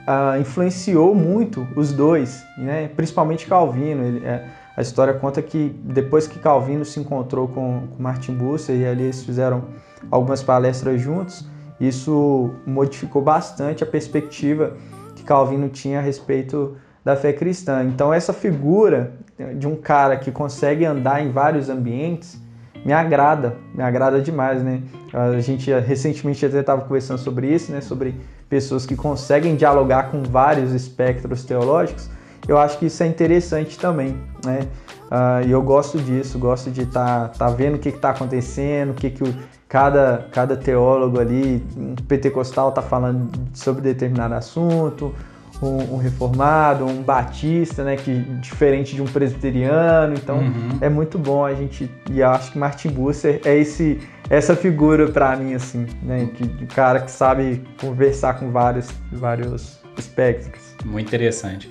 uh, 0.00 0.40
influenciou 0.40 1.14
muito 1.14 1.66
os 1.76 1.92
dois, 1.92 2.44
né? 2.58 2.90
principalmente 2.96 3.46
Calvino. 3.46 4.04
Ele, 4.04 4.26
é, 4.26 4.44
a 4.76 4.82
história 4.82 5.14
conta 5.14 5.42
que 5.42 5.74
depois 5.84 6.26
que 6.26 6.38
Calvino 6.38 6.84
se 6.84 6.98
encontrou 6.98 7.48
com, 7.48 7.88
com 7.88 8.02
Martin 8.02 8.34
Busser 8.34 8.76
e 8.76 8.86
ali 8.86 9.04
eles 9.04 9.22
fizeram 9.22 9.64
algumas 10.10 10.42
palestras 10.42 11.00
juntos, 11.00 11.46
isso 11.80 12.50
modificou 12.66 13.22
bastante 13.22 13.82
a 13.82 13.86
perspectiva 13.86 14.76
que 15.16 15.22
Calvino 15.22 15.68
tinha 15.68 15.98
a 15.98 16.02
respeito 16.02 16.76
da 17.04 17.16
fé 17.16 17.32
cristã. 17.32 17.82
Então, 17.84 18.12
essa 18.12 18.32
figura 18.32 19.12
de 19.56 19.66
um 19.66 19.74
cara 19.74 20.16
que 20.16 20.30
consegue 20.30 20.84
andar 20.84 21.24
em 21.24 21.30
vários 21.30 21.68
ambientes 21.70 22.38
me 22.84 22.92
agrada, 22.92 23.56
me 23.74 23.82
agrada 23.82 24.20
demais, 24.20 24.62
né? 24.62 24.82
A 25.12 25.38
gente 25.40 25.70
recentemente 25.70 26.44
até 26.44 26.60
estava 26.60 26.82
conversando 26.82 27.18
sobre 27.18 27.52
isso, 27.52 27.72
né? 27.72 27.80
Sobre 27.80 28.14
pessoas 28.48 28.86
que 28.86 28.96
conseguem 28.96 29.54
dialogar 29.56 30.10
com 30.10 30.22
vários 30.22 30.72
espectros 30.72 31.44
teológicos. 31.44 32.10
Eu 32.48 32.58
acho 32.58 32.78
que 32.78 32.86
isso 32.86 33.02
é 33.02 33.06
interessante 33.06 33.78
também, 33.78 34.16
né? 34.44 34.66
Uh, 35.10 35.46
e 35.46 35.50
eu 35.50 35.60
gosto 35.60 35.98
disso, 35.98 36.38
gosto 36.38 36.70
de 36.70 36.82
estar 36.82 37.28
tá, 37.28 37.46
tá 37.46 37.50
vendo 37.50 37.74
o 37.74 37.78
que 37.78 37.88
está 37.88 38.10
acontecendo, 38.10 38.90
o 38.90 38.94
que, 38.94 39.10
que 39.10 39.24
o, 39.24 39.34
cada, 39.68 40.28
cada 40.30 40.56
teólogo 40.56 41.18
ali, 41.18 41.64
um 41.76 41.94
pentecostal 41.94 42.68
está 42.68 42.80
falando 42.80 43.28
sobre 43.52 43.82
determinado 43.82 44.34
assunto, 44.34 45.14
um, 45.62 45.94
um, 45.94 45.96
reformado, 45.96 46.84
um 46.84 47.02
batista, 47.02 47.84
né, 47.84 47.96
que 47.96 48.20
diferente 48.40 48.94
de 48.94 49.02
um 49.02 49.06
presbiteriano. 49.06 50.14
Então 50.14 50.38
uhum. 50.38 50.78
é 50.80 50.88
muito 50.88 51.18
bom 51.18 51.44
a 51.44 51.54
gente 51.54 51.90
e 52.10 52.22
acho 52.22 52.52
que 52.52 52.58
Martin 52.58 52.88
Busser 52.90 53.40
é 53.44 53.56
esse 53.56 54.00
essa 54.28 54.54
figura 54.54 55.08
para 55.08 55.36
mim 55.36 55.54
assim, 55.54 55.86
né, 56.02 56.28
que 56.34 56.44
o 56.64 56.66
cara 56.68 57.00
que 57.00 57.10
sabe 57.10 57.62
conversar 57.80 58.38
com 58.38 58.50
vários 58.50 58.88
vários 59.12 59.80
espectros. 59.96 60.74
Muito 60.84 61.08
interessante. 61.08 61.70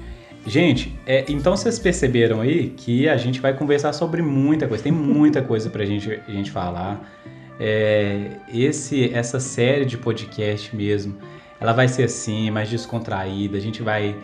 Gente, 0.49 0.99
é, 1.05 1.23
então 1.29 1.55
vocês 1.55 1.77
perceberam 1.77 2.41
aí 2.41 2.71
que 2.75 3.07
a 3.07 3.15
gente 3.17 3.39
vai 3.39 3.53
conversar 3.53 3.93
sobre 3.93 4.19
muita 4.23 4.67
coisa, 4.67 4.83
tem 4.83 4.91
muita 4.91 5.43
coisa 5.43 5.69
pra 5.69 5.85
gente, 5.85 6.19
a 6.27 6.31
gente 6.31 6.49
falar 6.49 7.07
é, 7.59 8.31
esse, 8.51 9.13
essa 9.13 9.39
série 9.39 9.85
de 9.85 9.95
podcast 9.95 10.75
mesmo, 10.75 11.19
ela 11.59 11.71
vai 11.71 11.87
ser 11.87 12.05
assim, 12.05 12.49
mais 12.49 12.67
descontraída. 12.67 13.57
A 13.57 13.61
gente 13.61 13.83
vai 13.83 14.15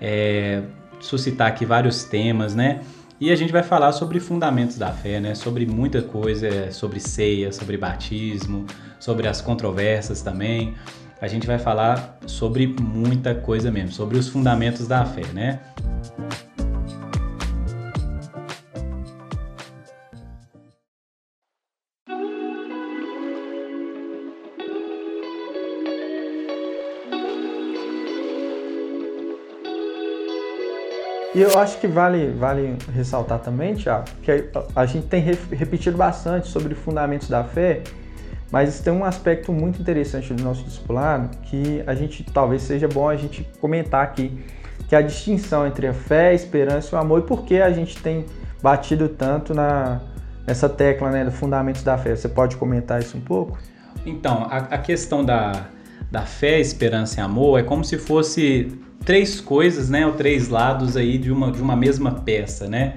é, 0.00 0.62
suscitar 1.00 1.48
aqui 1.48 1.66
vários 1.66 2.04
temas, 2.04 2.54
né? 2.54 2.82
E 3.20 3.32
a 3.32 3.36
gente 3.36 3.52
vai 3.52 3.64
falar 3.64 3.90
sobre 3.90 4.20
fundamentos 4.20 4.78
da 4.78 4.92
fé, 4.92 5.18
né? 5.18 5.34
Sobre 5.34 5.66
muita 5.66 6.00
coisa, 6.00 6.70
sobre 6.70 7.00
ceia, 7.00 7.50
sobre 7.50 7.76
batismo, 7.76 8.66
sobre 9.00 9.26
as 9.26 9.40
controvérsias 9.40 10.22
também. 10.22 10.74
A 11.22 11.28
gente 11.28 11.46
vai 11.46 11.56
falar 11.56 12.18
sobre 12.26 12.66
muita 12.66 13.32
coisa 13.32 13.70
mesmo, 13.70 13.92
sobre 13.92 14.18
os 14.18 14.28
fundamentos 14.28 14.88
da 14.88 15.04
fé, 15.04 15.22
né? 15.32 15.60
E 31.32 31.40
eu 31.40 31.56
acho 31.56 31.78
que 31.78 31.86
vale, 31.86 32.32
vale 32.32 32.76
ressaltar 32.92 33.38
também, 33.38 33.76
Tiago, 33.76 34.06
que 34.24 34.32
a, 34.32 34.80
a 34.80 34.86
gente 34.86 35.06
tem 35.06 35.22
repetido 35.22 35.96
bastante 35.96 36.48
sobre 36.48 36.74
fundamentos 36.74 37.28
da 37.28 37.44
fé, 37.44 37.84
mas 38.52 38.78
tem 38.80 38.92
um 38.92 39.02
aspecto 39.02 39.50
muito 39.50 39.80
interessante 39.80 40.34
do 40.34 40.42
nosso 40.42 40.62
discipulado 40.62 41.34
que 41.44 41.82
a 41.86 41.94
gente 41.94 42.22
talvez 42.22 42.60
seja 42.60 42.86
bom 42.86 43.08
a 43.08 43.16
gente 43.16 43.48
comentar 43.58 44.04
aqui, 44.04 44.30
que 44.86 44.94
é 44.94 44.98
a 44.98 45.02
distinção 45.02 45.66
entre 45.66 45.86
a 45.86 45.94
fé, 45.94 46.28
a 46.28 46.34
esperança 46.34 46.94
e 46.94 46.94
o 46.94 47.00
amor 47.00 47.20
e 47.20 47.22
por 47.22 47.44
que 47.44 47.62
a 47.62 47.72
gente 47.72 47.96
tem 48.02 48.26
batido 48.62 49.08
tanto 49.08 49.54
na, 49.54 50.02
nessa 50.46 50.68
tecla 50.68 51.10
né, 51.10 51.24
dos 51.24 51.34
fundamentos 51.34 51.82
da 51.82 51.96
fé. 51.96 52.14
Você 52.14 52.28
pode 52.28 52.56
comentar 52.56 53.00
isso 53.00 53.16
um 53.16 53.22
pouco? 53.22 53.58
Então, 54.04 54.46
a, 54.50 54.58
a 54.58 54.78
questão 54.78 55.24
da, 55.24 55.68
da 56.10 56.22
fé, 56.22 56.60
esperança 56.60 57.20
e 57.20 57.22
amor 57.22 57.58
é 57.58 57.62
como 57.62 57.82
se 57.82 57.96
fosse 57.96 58.70
três 59.02 59.40
coisas, 59.40 59.88
né, 59.88 60.06
ou 60.06 60.12
três 60.12 60.48
lados 60.48 60.94
aí 60.94 61.16
de 61.16 61.32
uma, 61.32 61.50
de 61.50 61.62
uma 61.62 61.74
mesma 61.74 62.12
peça, 62.12 62.68
né? 62.68 62.96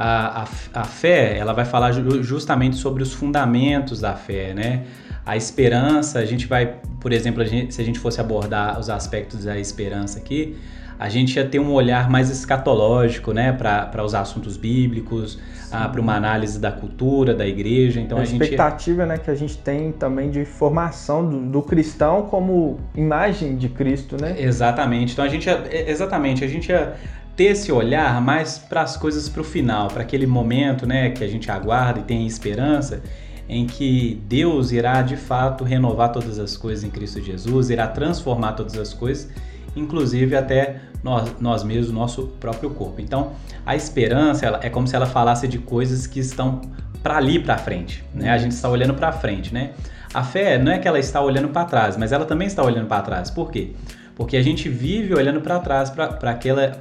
A, 0.00 0.42
a, 0.42 0.80
a 0.80 0.84
fé, 0.84 1.36
ela 1.36 1.52
vai 1.52 1.64
falar 1.64 1.90
justamente 2.22 2.76
sobre 2.76 3.02
os 3.02 3.12
fundamentos 3.12 4.00
da 4.00 4.14
fé, 4.14 4.54
né? 4.54 4.84
A 5.26 5.36
esperança, 5.36 6.20
a 6.20 6.24
gente 6.24 6.46
vai, 6.46 6.76
por 7.00 7.12
exemplo, 7.12 7.42
a 7.42 7.44
gente, 7.44 7.74
se 7.74 7.82
a 7.82 7.84
gente 7.84 7.98
fosse 7.98 8.20
abordar 8.20 8.78
os 8.78 8.88
aspectos 8.88 9.44
da 9.44 9.58
esperança 9.58 10.18
aqui, 10.18 10.56
a 10.98 11.08
gente 11.08 11.36
ia 11.36 11.44
ter 11.44 11.58
um 11.58 11.72
olhar 11.72 12.10
mais 12.10 12.28
escatológico, 12.28 13.32
né, 13.32 13.52
para 13.52 14.04
os 14.04 14.14
assuntos 14.14 14.56
bíblicos, 14.56 15.38
ah, 15.70 15.88
para 15.88 16.00
uma 16.00 16.14
análise 16.16 16.58
da 16.58 16.72
cultura, 16.72 17.34
da 17.34 17.46
igreja. 17.46 18.00
Então 18.00 18.18
a, 18.18 18.22
a 18.22 18.24
expectativa, 18.24 19.02
gente... 19.02 19.08
né, 19.08 19.18
que 19.18 19.30
a 19.30 19.34
gente 19.34 19.58
tem 19.58 19.92
também 19.92 20.30
de 20.30 20.44
formação 20.44 21.28
do, 21.28 21.38
do, 21.40 21.62
cristão 21.62 22.22
como 22.22 22.80
imagem 22.96 23.56
de 23.56 23.68
Cristo, 23.68 24.16
né? 24.20 24.34
Exatamente. 24.38 25.12
Então 25.12 25.24
a 25.24 25.28
gente, 25.28 25.46
ia, 25.46 25.62
exatamente, 25.88 26.42
a 26.42 26.48
gente 26.48 26.68
ia 26.70 26.94
ter 27.38 27.44
esse 27.44 27.72
olhar 27.72 28.20
mais 28.20 28.58
para 28.58 28.82
as 28.82 28.98
coisas 28.98 29.30
para 29.30 29.40
o 29.40 29.44
final, 29.44 29.88
para 29.88 30.02
aquele 30.02 30.26
momento, 30.26 30.86
né, 30.86 31.08
que 31.10 31.24
a 31.24 31.28
gente 31.28 31.50
aguarda 31.50 32.00
e 32.00 32.02
tem 32.02 32.26
esperança 32.26 33.00
em 33.48 33.66
que 33.66 34.20
Deus 34.28 34.72
irá 34.72 35.00
de 35.00 35.16
fato 35.16 35.64
renovar 35.64 36.12
todas 36.12 36.38
as 36.38 36.54
coisas 36.54 36.84
em 36.84 36.90
Cristo 36.90 37.22
Jesus, 37.22 37.70
irá 37.70 37.86
transformar 37.86 38.52
todas 38.52 38.76
as 38.76 38.92
coisas 38.92 39.30
inclusive 39.76 40.36
até 40.36 40.80
nós, 41.02 41.32
nós 41.40 41.62
mesmos, 41.62 41.92
nosso 41.92 42.26
próprio 42.40 42.70
corpo. 42.70 43.00
Então, 43.00 43.32
a 43.64 43.76
esperança 43.76 44.46
ela, 44.46 44.60
é 44.62 44.68
como 44.68 44.86
se 44.86 44.96
ela 44.96 45.06
falasse 45.06 45.46
de 45.46 45.58
coisas 45.58 46.06
que 46.06 46.20
estão 46.20 46.60
para 47.02 47.16
ali 47.16 47.38
para 47.38 47.56
frente, 47.56 48.04
né? 48.12 48.30
A 48.30 48.38
gente 48.38 48.52
está 48.52 48.68
olhando 48.68 48.94
para 48.94 49.12
frente, 49.12 49.54
né? 49.54 49.70
A 50.12 50.24
fé 50.24 50.58
não 50.58 50.72
é 50.72 50.78
que 50.78 50.88
ela 50.88 50.98
está 50.98 51.20
olhando 51.20 51.48
para 51.48 51.64
trás, 51.64 51.96
mas 51.96 52.12
ela 52.12 52.24
também 52.24 52.48
está 52.48 52.62
olhando 52.62 52.86
para 52.86 53.02
trás. 53.02 53.30
Por 53.30 53.50
quê? 53.50 53.72
Porque 54.18 54.36
a 54.36 54.42
gente 54.42 54.68
vive 54.68 55.14
olhando 55.14 55.40
para 55.40 55.58
trás 55.60 55.88
para 55.88 56.30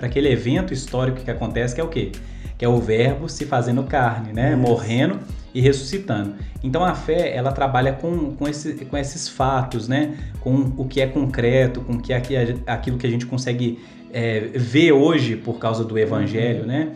aquele 0.01 0.29
evento 0.29 0.73
histórico 0.73 1.21
que 1.21 1.31
acontece, 1.31 1.75
que 1.75 1.79
é 1.79 1.83
o 1.83 1.87
quê? 1.87 2.11
Que 2.57 2.65
é 2.65 2.67
o 2.67 2.79
verbo 2.79 3.29
se 3.29 3.45
fazendo 3.45 3.83
carne, 3.83 4.33
né? 4.33 4.49
Isso. 4.49 4.57
Morrendo 4.57 5.19
e 5.53 5.61
ressuscitando. 5.61 6.33
Então 6.63 6.83
a 6.83 6.95
fé 6.95 7.35
ela 7.35 7.51
trabalha 7.51 7.93
com, 7.93 8.31
com, 8.35 8.47
esse, 8.47 8.73
com 8.85 8.97
esses 8.97 9.29
fatos, 9.29 9.87
né? 9.87 10.17
com 10.41 10.73
o 10.77 10.85
que 10.85 10.99
é 10.99 11.05
concreto, 11.05 11.81
com 11.81 11.99
que 11.99 12.11
é 12.11 12.17
aquilo 12.65 12.97
que 12.97 13.05
a 13.05 13.09
gente 13.09 13.25
consegue 13.25 13.79
é, 14.11 14.39
ver 14.55 14.93
hoje 14.93 15.35
por 15.35 15.59
causa 15.59 15.83
do 15.83 15.97
evangelho, 15.99 16.61
uhum. 16.61 16.67
né? 16.67 16.91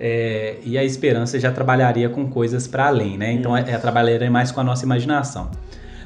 É, 0.00 0.56
e 0.64 0.78
a 0.78 0.82
esperança 0.82 1.38
já 1.38 1.52
trabalharia 1.52 2.08
com 2.08 2.28
coisas 2.28 2.66
para 2.66 2.86
além, 2.86 3.18
né? 3.18 3.32
Então 3.32 3.56
ela 3.56 3.78
trabalharia 3.78 4.30
mais 4.30 4.50
com 4.50 4.60
a 4.60 4.64
nossa 4.64 4.84
imaginação. 4.84 5.50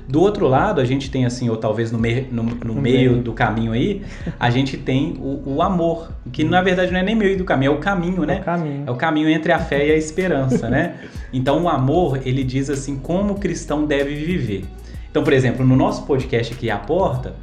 Do 0.08 0.20
outro 0.20 0.46
lado, 0.46 0.80
a 0.80 0.84
gente 0.84 1.10
tem 1.10 1.26
assim, 1.26 1.48
ou 1.48 1.56
talvez 1.56 1.90
no, 1.90 1.98
me, 1.98 2.22
no, 2.30 2.42
no 2.42 2.74
meio 2.74 3.16
do 3.16 3.32
caminho 3.32 3.72
aí, 3.72 4.02
a 4.38 4.50
gente 4.50 4.76
tem 4.76 5.14
o, 5.18 5.56
o, 5.56 5.62
amor, 5.62 6.12
que 6.32 6.44
na 6.44 6.62
verdade 6.62 6.92
não 6.92 7.00
é 7.00 7.02
nem 7.02 7.14
meio 7.14 7.36
do 7.36 7.44
caminho, 7.44 7.72
é 7.72 7.74
o 7.74 7.78
caminho, 7.78 8.24
né? 8.24 8.36
É 8.36 8.40
o 8.40 8.44
caminho, 8.44 8.84
é 8.86 8.90
o 8.90 8.94
caminho 8.94 9.28
entre 9.28 9.52
a 9.52 9.58
fé 9.58 9.86
e 9.88 9.90
a 9.90 9.96
esperança, 9.96 10.70
né? 10.70 10.94
Então 11.32 11.64
o 11.64 11.68
amor, 11.68 12.20
ele 12.24 12.44
diz 12.44 12.70
assim, 12.70 12.96
como 12.96 13.34
o 13.34 13.38
cristão 13.38 13.84
deve 13.84 14.14
viver. 14.14 14.64
Então, 15.10 15.24
por 15.24 15.32
exemplo, 15.32 15.66
no 15.66 15.74
nosso 15.74 16.04
podcast 16.04 16.54
aqui, 16.54 16.70
A 16.70 16.78
Porta, 16.78 17.34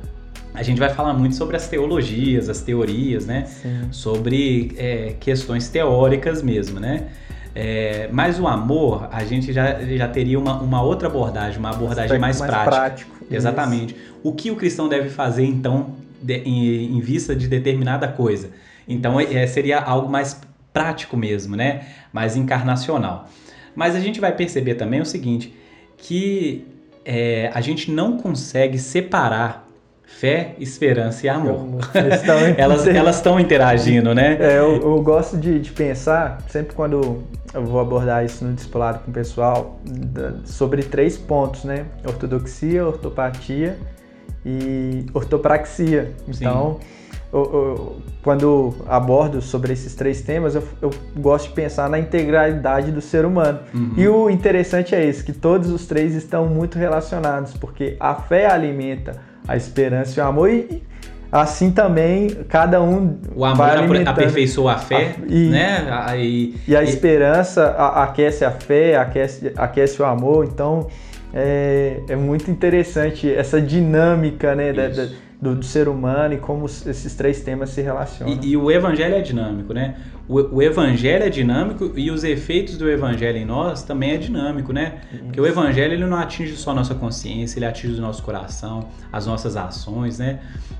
a 0.54 0.63
gente 0.63 0.80
vai 0.80 0.89
falar 0.89 1.13
muito 1.13 1.36
sobre 1.36 1.56
as 1.58 1.67
teologias, 1.67 2.47
as 2.47 2.62
teorias, 2.62 3.26
né? 3.26 3.45
Sim. 3.45 3.88
Sobre 3.91 4.73
é, 4.78 5.15
questões 5.19 5.67
teóricas 5.67 6.41
mesmo, 6.41 6.80
né? 6.80 7.08
É, 7.56 8.10
mas 8.12 8.39
o 8.39 8.48
amor, 8.48 9.08
a 9.12 9.24
gente 9.24 9.54
já, 9.54 9.80
já 9.84 10.08
teria 10.08 10.39
uma, 10.39 10.60
uma 10.60 10.82
outra 10.82 11.08
abordagem, 11.08 11.60
uma 11.60 11.70
abordagem 11.70 12.18
mais, 12.18 12.39
mais, 12.39 12.52
prática. 12.52 12.72
Prático, 12.72 13.12
Exatamente. 13.30 13.94
Isso. 13.94 14.20
O 14.24 14.34
que 14.34 14.50
o 14.50 14.56
cristão 14.56 14.89
deve 14.89 15.10
fazer, 15.10 15.46
então, 15.46 15.96
de, 16.22 16.38
em, 16.39 16.98
em, 16.98 17.00
vista 17.00 17.36
de 17.36 17.48
determinada 17.48 18.08
coisa? 18.08 18.50
Então, 18.88 19.20
é, 19.20 19.46
seria 19.46 19.80
algo 19.80 20.10
mais 20.10 20.39
prático 20.72 21.16
mesmo, 21.16 21.56
né? 21.56 21.86
Mais 22.12 22.36
encarnacional. 22.36 23.30
Mas 23.76 23.96
a 23.96 24.00
gente 24.00 24.20
vai 24.20 24.36
perceber 24.36 24.76
também 24.76 25.02
o 25.02 25.06
seguinte, 25.06 25.54
que 25.98 26.66
é, 27.06 27.52
a 27.54 27.62
gente 27.62 27.92
não 27.92 28.18
consegue 28.18 28.80
separar 28.80 29.62
Fé, 30.19 30.56
esperança 30.60 31.26
e 31.26 31.30
amor. 31.30 31.80
elas 32.58 32.88
elas 32.88 33.17
estão 33.17 33.39
interagindo, 33.39 34.15
né? 34.15 34.38
É, 34.39 34.58
eu, 34.58 34.82
eu 34.82 35.02
gosto 35.02 35.38
de, 35.38 35.60
de, 35.60 35.71
pensar, 35.71 36.39
sempre 36.47 36.73
quando 36.76 37.23
eu 37.54 37.65
vou 37.65 37.80
abordar 37.80 38.23
isso 38.23 38.45
no 38.45 38.54
discipulado 38.54 38.99
com 38.99 39.12
o 39.12 39.13
pessoal, 39.13 39.80
sobre 40.45 40.84
três 40.84 41.17
pontos, 41.17 41.65
né? 41.65 41.86
Ortodoxia, 42.06 42.86
ortopatia 42.86 43.78
e 44.45 45.06
ortopraxia. 45.13 46.12
Então, 46.28 46.80
eu, 47.34 47.41
eu, 47.41 48.02
quando 48.21 48.76
abordo 48.88 49.41
sobre 49.41 49.73
esses 49.73 49.95
três 49.95 50.21
temas, 50.21 50.54
eu, 50.54 50.63
eu, 50.82 50.91
gosto 51.17 51.49
de 51.49 51.56
pensar 51.56 51.89
na 51.89 51.97
integralidade 51.97 52.91
do 52.91 53.02
ser 53.02 53.26
humano. 53.26 53.60
Uhum. 53.73 53.93
E 53.97 54.08
o 54.08 54.30
interessante 54.30 54.93
é 54.93 55.04
isso, 55.04 55.26
que 55.26 55.34
todos 55.34 55.69
os 55.71 55.88
três 55.88 56.13
estão 56.13 56.45
muito 56.45 56.78
relacionados, 56.78 57.58
porque 57.58 57.97
a 57.99 58.13
fé 58.13 58.45
alimenta 58.45 59.33
a 59.47 59.56
esperança 59.56 60.19
e 60.19 60.23
o 60.23 60.25
amor. 60.25 60.49
E 60.49 60.82
assim 61.32 61.71
também 61.71 62.29
cada 62.47 62.79
um 62.79 63.17
o 63.36 63.43
amor 63.43 63.58
vai 63.58 64.03
aperfeiçoa 64.03 64.73
a 64.73 64.77
fé 64.77 65.15
a, 65.19 65.34
e, 65.34 65.49
né 65.49 65.88
a, 65.89 66.15
e, 66.15 66.56
e 66.67 66.75
a 66.75 66.84
e, 66.84 66.88
esperança 66.88 67.71
aquece 67.71 68.45
a 68.45 68.51
fé 68.51 68.95
aquece, 68.95 69.51
aquece 69.58 69.99
o 69.99 70.06
amor 70.06 70.45
então 70.45 70.88
é, 71.34 72.01
é 72.08 72.15
muito 72.15 72.51
interessante 72.51 73.27
essa 73.34 73.60
dinâmica 73.60 74.53
né 74.53 74.71
da, 74.71 74.88
da, 74.89 75.08
do, 75.41 75.56
do, 75.56 75.65
ser 75.65 75.88
humano 75.88 76.36
e 76.36 76.38
como 76.38 76.67
esses 76.67 77.15
três 77.15 77.41
temas 77.41 77.71
se 77.71 77.82
relacionam. 77.82 78.39
E, 78.41 78.51
e 78.51 78.58
o 78.58 78.71
evangelho 78.71 79.15
é 79.15 79.21
dinâmico, 79.21 79.73
né? 79.73 79.95
O, 80.27 80.55
o, 80.55 80.62
evangelho 80.62 81.23
é 81.25 81.29
dinâmico 81.29 81.91
e 81.97 82.09
os 82.09 82.23
efeitos 82.23 82.77
do 82.77 82.89
evangelho 82.89 83.38
em 83.38 83.43
nós 83.43 83.83
também 83.83 84.12
é 84.12 84.17
dinâmico, 84.17 84.71
né? 84.71 85.01
Porque 85.25 85.39
o 85.39 85.45
evangelho 85.45 85.93
ele 85.93 86.05
não 86.05 86.17
atinge 86.17 86.55
só 86.55 86.71
a 86.71 86.73
nossa 86.73 86.95
consciência, 86.95 87.59
ele 87.59 87.65
atinge 87.65 87.99
o 87.99 88.01
nosso 88.01 88.23
coração, 88.23 88.88
as 89.12 89.25
nossas 89.25 89.57
ações, 89.57 90.19
né? 90.19 90.39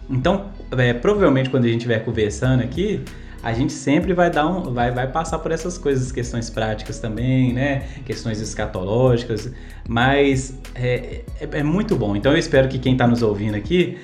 Então, 0.10 0.45
é, 0.71 0.93
provavelmente 0.93 1.49
quando 1.49 1.65
a 1.65 1.67
gente 1.67 1.79
estiver 1.79 1.99
conversando 2.06 2.63
aqui, 2.63 3.03
a 3.43 3.51
gente 3.51 3.73
sempre 3.73 4.13
vai 4.13 4.32
dar 4.32 4.47
um, 4.47 4.73
vai, 4.73 4.89
vai 4.91 5.08
passar 5.08 5.38
por 5.39 5.51
essas 5.51 5.77
coisas, 5.77 6.13
questões 6.13 6.49
práticas 6.49 6.99
também, 6.99 7.51
né? 7.51 7.84
Questões 8.06 8.39
escatológicas, 8.39 9.51
mas 9.86 10.58
é, 10.73 11.23
é, 11.41 11.49
é 11.51 11.63
muito 11.63 11.97
bom. 11.97 12.15
Então 12.15 12.32
eu 12.32 12.38
espero 12.38 12.69
que 12.69 12.79
quem 12.79 12.93
está 12.93 13.06
nos 13.06 13.21
ouvindo 13.21 13.56
aqui 13.56 13.97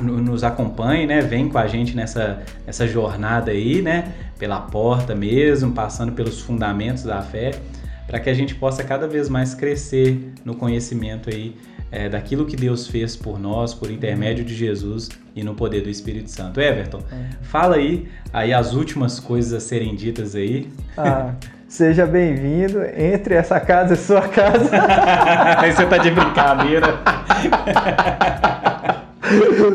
nos 0.00 0.42
acompanhe, 0.44 1.06
né? 1.06 1.20
Vem 1.20 1.48
com 1.48 1.58
a 1.58 1.66
gente 1.66 1.94
nessa, 1.94 2.42
nessa 2.64 2.86
jornada 2.86 3.50
aí, 3.50 3.82
né? 3.82 4.12
Pela 4.38 4.60
porta 4.60 5.14
mesmo, 5.14 5.72
passando 5.72 6.12
pelos 6.12 6.40
fundamentos 6.40 7.04
da 7.04 7.22
fé, 7.22 7.52
para 8.06 8.20
que 8.20 8.28
a 8.28 8.34
gente 8.34 8.54
possa 8.54 8.82
cada 8.84 9.06
vez 9.06 9.28
mais 9.28 9.54
crescer 9.54 10.32
no 10.44 10.54
conhecimento 10.54 11.30
aí 11.30 11.56
é, 11.94 12.08
daquilo 12.08 12.44
que 12.44 12.56
Deus 12.56 12.88
fez 12.88 13.14
por 13.14 13.38
nós, 13.38 13.72
por 13.72 13.90
intermédio 13.90 14.44
de 14.44 14.54
Jesus 14.54 15.08
e 15.34 15.44
no 15.44 15.54
poder 15.54 15.82
do 15.82 15.88
Espírito 15.88 16.28
Santo. 16.28 16.60
Everton, 16.60 16.98
é. 17.12 17.30
fala 17.42 17.76
aí, 17.76 18.08
aí 18.32 18.52
as 18.52 18.74
últimas 18.74 19.20
coisas 19.20 19.52
a 19.52 19.60
serem 19.60 19.94
ditas 19.94 20.34
aí. 20.34 20.68
Ah, 20.98 21.34
seja 21.68 22.04
bem-vindo, 22.04 22.82
entre 22.96 23.34
essa 23.34 23.60
casa 23.60 23.94
e 23.94 23.96
sua 23.96 24.28
casa. 24.28 24.70
aí 25.58 25.72
você 25.72 25.86
tá 25.86 25.98
de 25.98 26.10
brincadeira. 26.10 26.98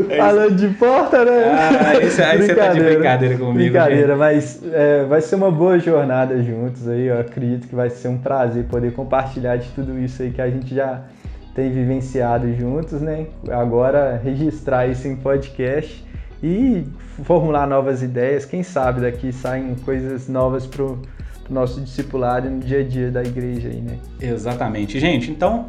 É 0.10 0.18
Falando 0.18 0.56
de 0.56 0.68
porta, 0.76 1.26
né? 1.26 1.52
Ah, 1.52 2.04
isso, 2.04 2.22
aí 2.22 2.42
você 2.42 2.54
tá 2.54 2.72
de 2.72 2.82
brincadeira 2.82 3.36
comigo. 3.36 3.54
Brincadeira, 3.54 4.10
gente. 4.10 4.18
mas 4.18 4.62
é, 4.72 5.06
vai 5.06 5.22
ser 5.22 5.36
uma 5.36 5.50
boa 5.50 5.80
jornada 5.80 6.42
juntos 6.44 6.88
aí. 6.88 7.08
Eu 7.08 7.20
acredito 7.20 7.68
que 7.68 7.76
vai 7.76 7.90
ser 7.90 8.10
um 8.10 8.18
prazer 8.18 8.66
poder 8.66 8.94
compartilhar 8.94 9.56
de 9.58 9.68
tudo 9.70 9.98
isso 9.98 10.22
aí 10.22 10.32
que 10.32 10.42
a 10.42 10.50
gente 10.50 10.74
já 10.74 11.02
tem 11.56 11.72
vivenciado 11.72 12.54
juntos, 12.54 13.02
né? 13.02 13.26
Agora 13.50 14.22
registrar 14.24 14.88
isso 14.88 15.08
em 15.08 15.16
podcast 15.16 16.06
e 16.44 16.86
formular 17.24 17.68
novas 17.68 18.04
ideias. 18.04 18.46
Quem 18.46 18.62
sabe 18.62 19.02
daqui 19.02 19.34
saem 19.34 19.76
coisas 19.84 20.28
novas 20.28 20.68
pro, 20.68 21.00
pro 21.44 21.54
nosso 21.54 21.82
discipulado 21.82 22.50
no 22.50 22.60
dia 22.60 22.82
a 22.82 22.84
dia 22.84 23.10
da 23.10 23.24
igreja 23.24 23.70
aí, 23.70 23.82
né? 23.82 23.98
Exatamente. 24.22 25.00
Gente, 25.00 25.32
então 25.32 25.68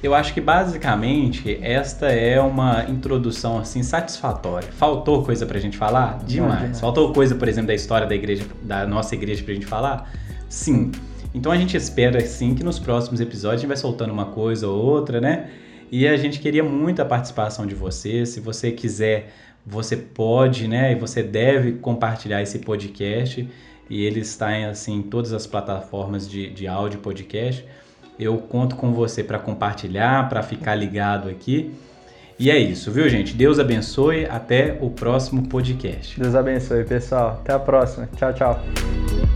Eu 0.00 0.14
acho 0.14 0.32
que 0.32 0.40
basicamente 0.40 1.58
esta 1.60 2.06
é 2.06 2.40
uma 2.40 2.84
introdução 2.88 3.58
assim 3.58 3.82
satisfatória. 3.82 4.68
Faltou 4.70 5.24
coisa 5.24 5.44
pra 5.44 5.58
gente 5.58 5.76
falar? 5.76 6.18
Demais. 6.24 6.58
demais. 6.60 6.80
Faltou 6.80 7.12
coisa, 7.12 7.34
por 7.34 7.48
exemplo, 7.48 7.66
da 7.66 7.74
história 7.74 8.06
da 8.06 8.14
igreja, 8.14 8.44
da 8.62 8.86
nossa 8.86 9.14
igreja 9.16 9.42
pra 9.42 9.54
gente 9.54 9.66
falar? 9.66 10.12
Sim. 10.48 10.92
Então 11.34 11.50
a 11.50 11.56
gente 11.56 11.76
espera 11.76 12.20
sim 12.20 12.54
que 12.54 12.62
nos 12.62 12.78
próximos 12.78 13.20
episódios 13.20 13.60
a 13.60 13.62
gente 13.62 13.68
vai 13.68 13.76
soltando 13.76 14.12
uma 14.12 14.26
coisa 14.26 14.68
ou 14.68 14.80
outra, 14.80 15.20
né? 15.20 15.50
E 15.90 16.06
a 16.06 16.16
gente 16.16 16.38
queria 16.38 16.62
muito 16.62 17.02
a 17.02 17.04
participação 17.04 17.66
de 17.66 17.74
você. 17.74 18.24
Se 18.24 18.38
você 18.38 18.70
quiser, 18.70 19.32
você 19.66 19.96
pode, 19.96 20.68
né? 20.68 20.92
E 20.92 20.94
você 20.94 21.22
deve 21.24 21.72
compartilhar 21.72 22.40
esse 22.40 22.60
podcast. 22.60 23.48
E 23.90 24.04
ele 24.04 24.20
está 24.20 24.56
em 24.56 24.66
assim, 24.66 25.02
todas 25.02 25.32
as 25.32 25.46
plataformas 25.46 26.28
de, 26.28 26.50
de 26.50 26.68
áudio 26.68 27.00
podcast. 27.00 27.64
Eu 28.18 28.38
conto 28.38 28.76
com 28.76 28.92
você 28.92 29.22
para 29.22 29.38
compartilhar, 29.38 30.28
para 30.28 30.42
ficar 30.42 30.74
ligado 30.74 31.28
aqui. 31.28 31.74
E 32.38 32.50
é 32.50 32.58
isso, 32.58 32.92
viu, 32.92 33.08
gente? 33.08 33.34
Deus 33.34 33.58
abençoe. 33.58 34.26
Até 34.26 34.78
o 34.80 34.90
próximo 34.90 35.48
podcast. 35.48 36.20
Deus 36.20 36.34
abençoe, 36.34 36.84
pessoal. 36.84 37.40
Até 37.40 37.52
a 37.52 37.58
próxima. 37.58 38.08
Tchau, 38.16 38.32
tchau. 38.32 39.27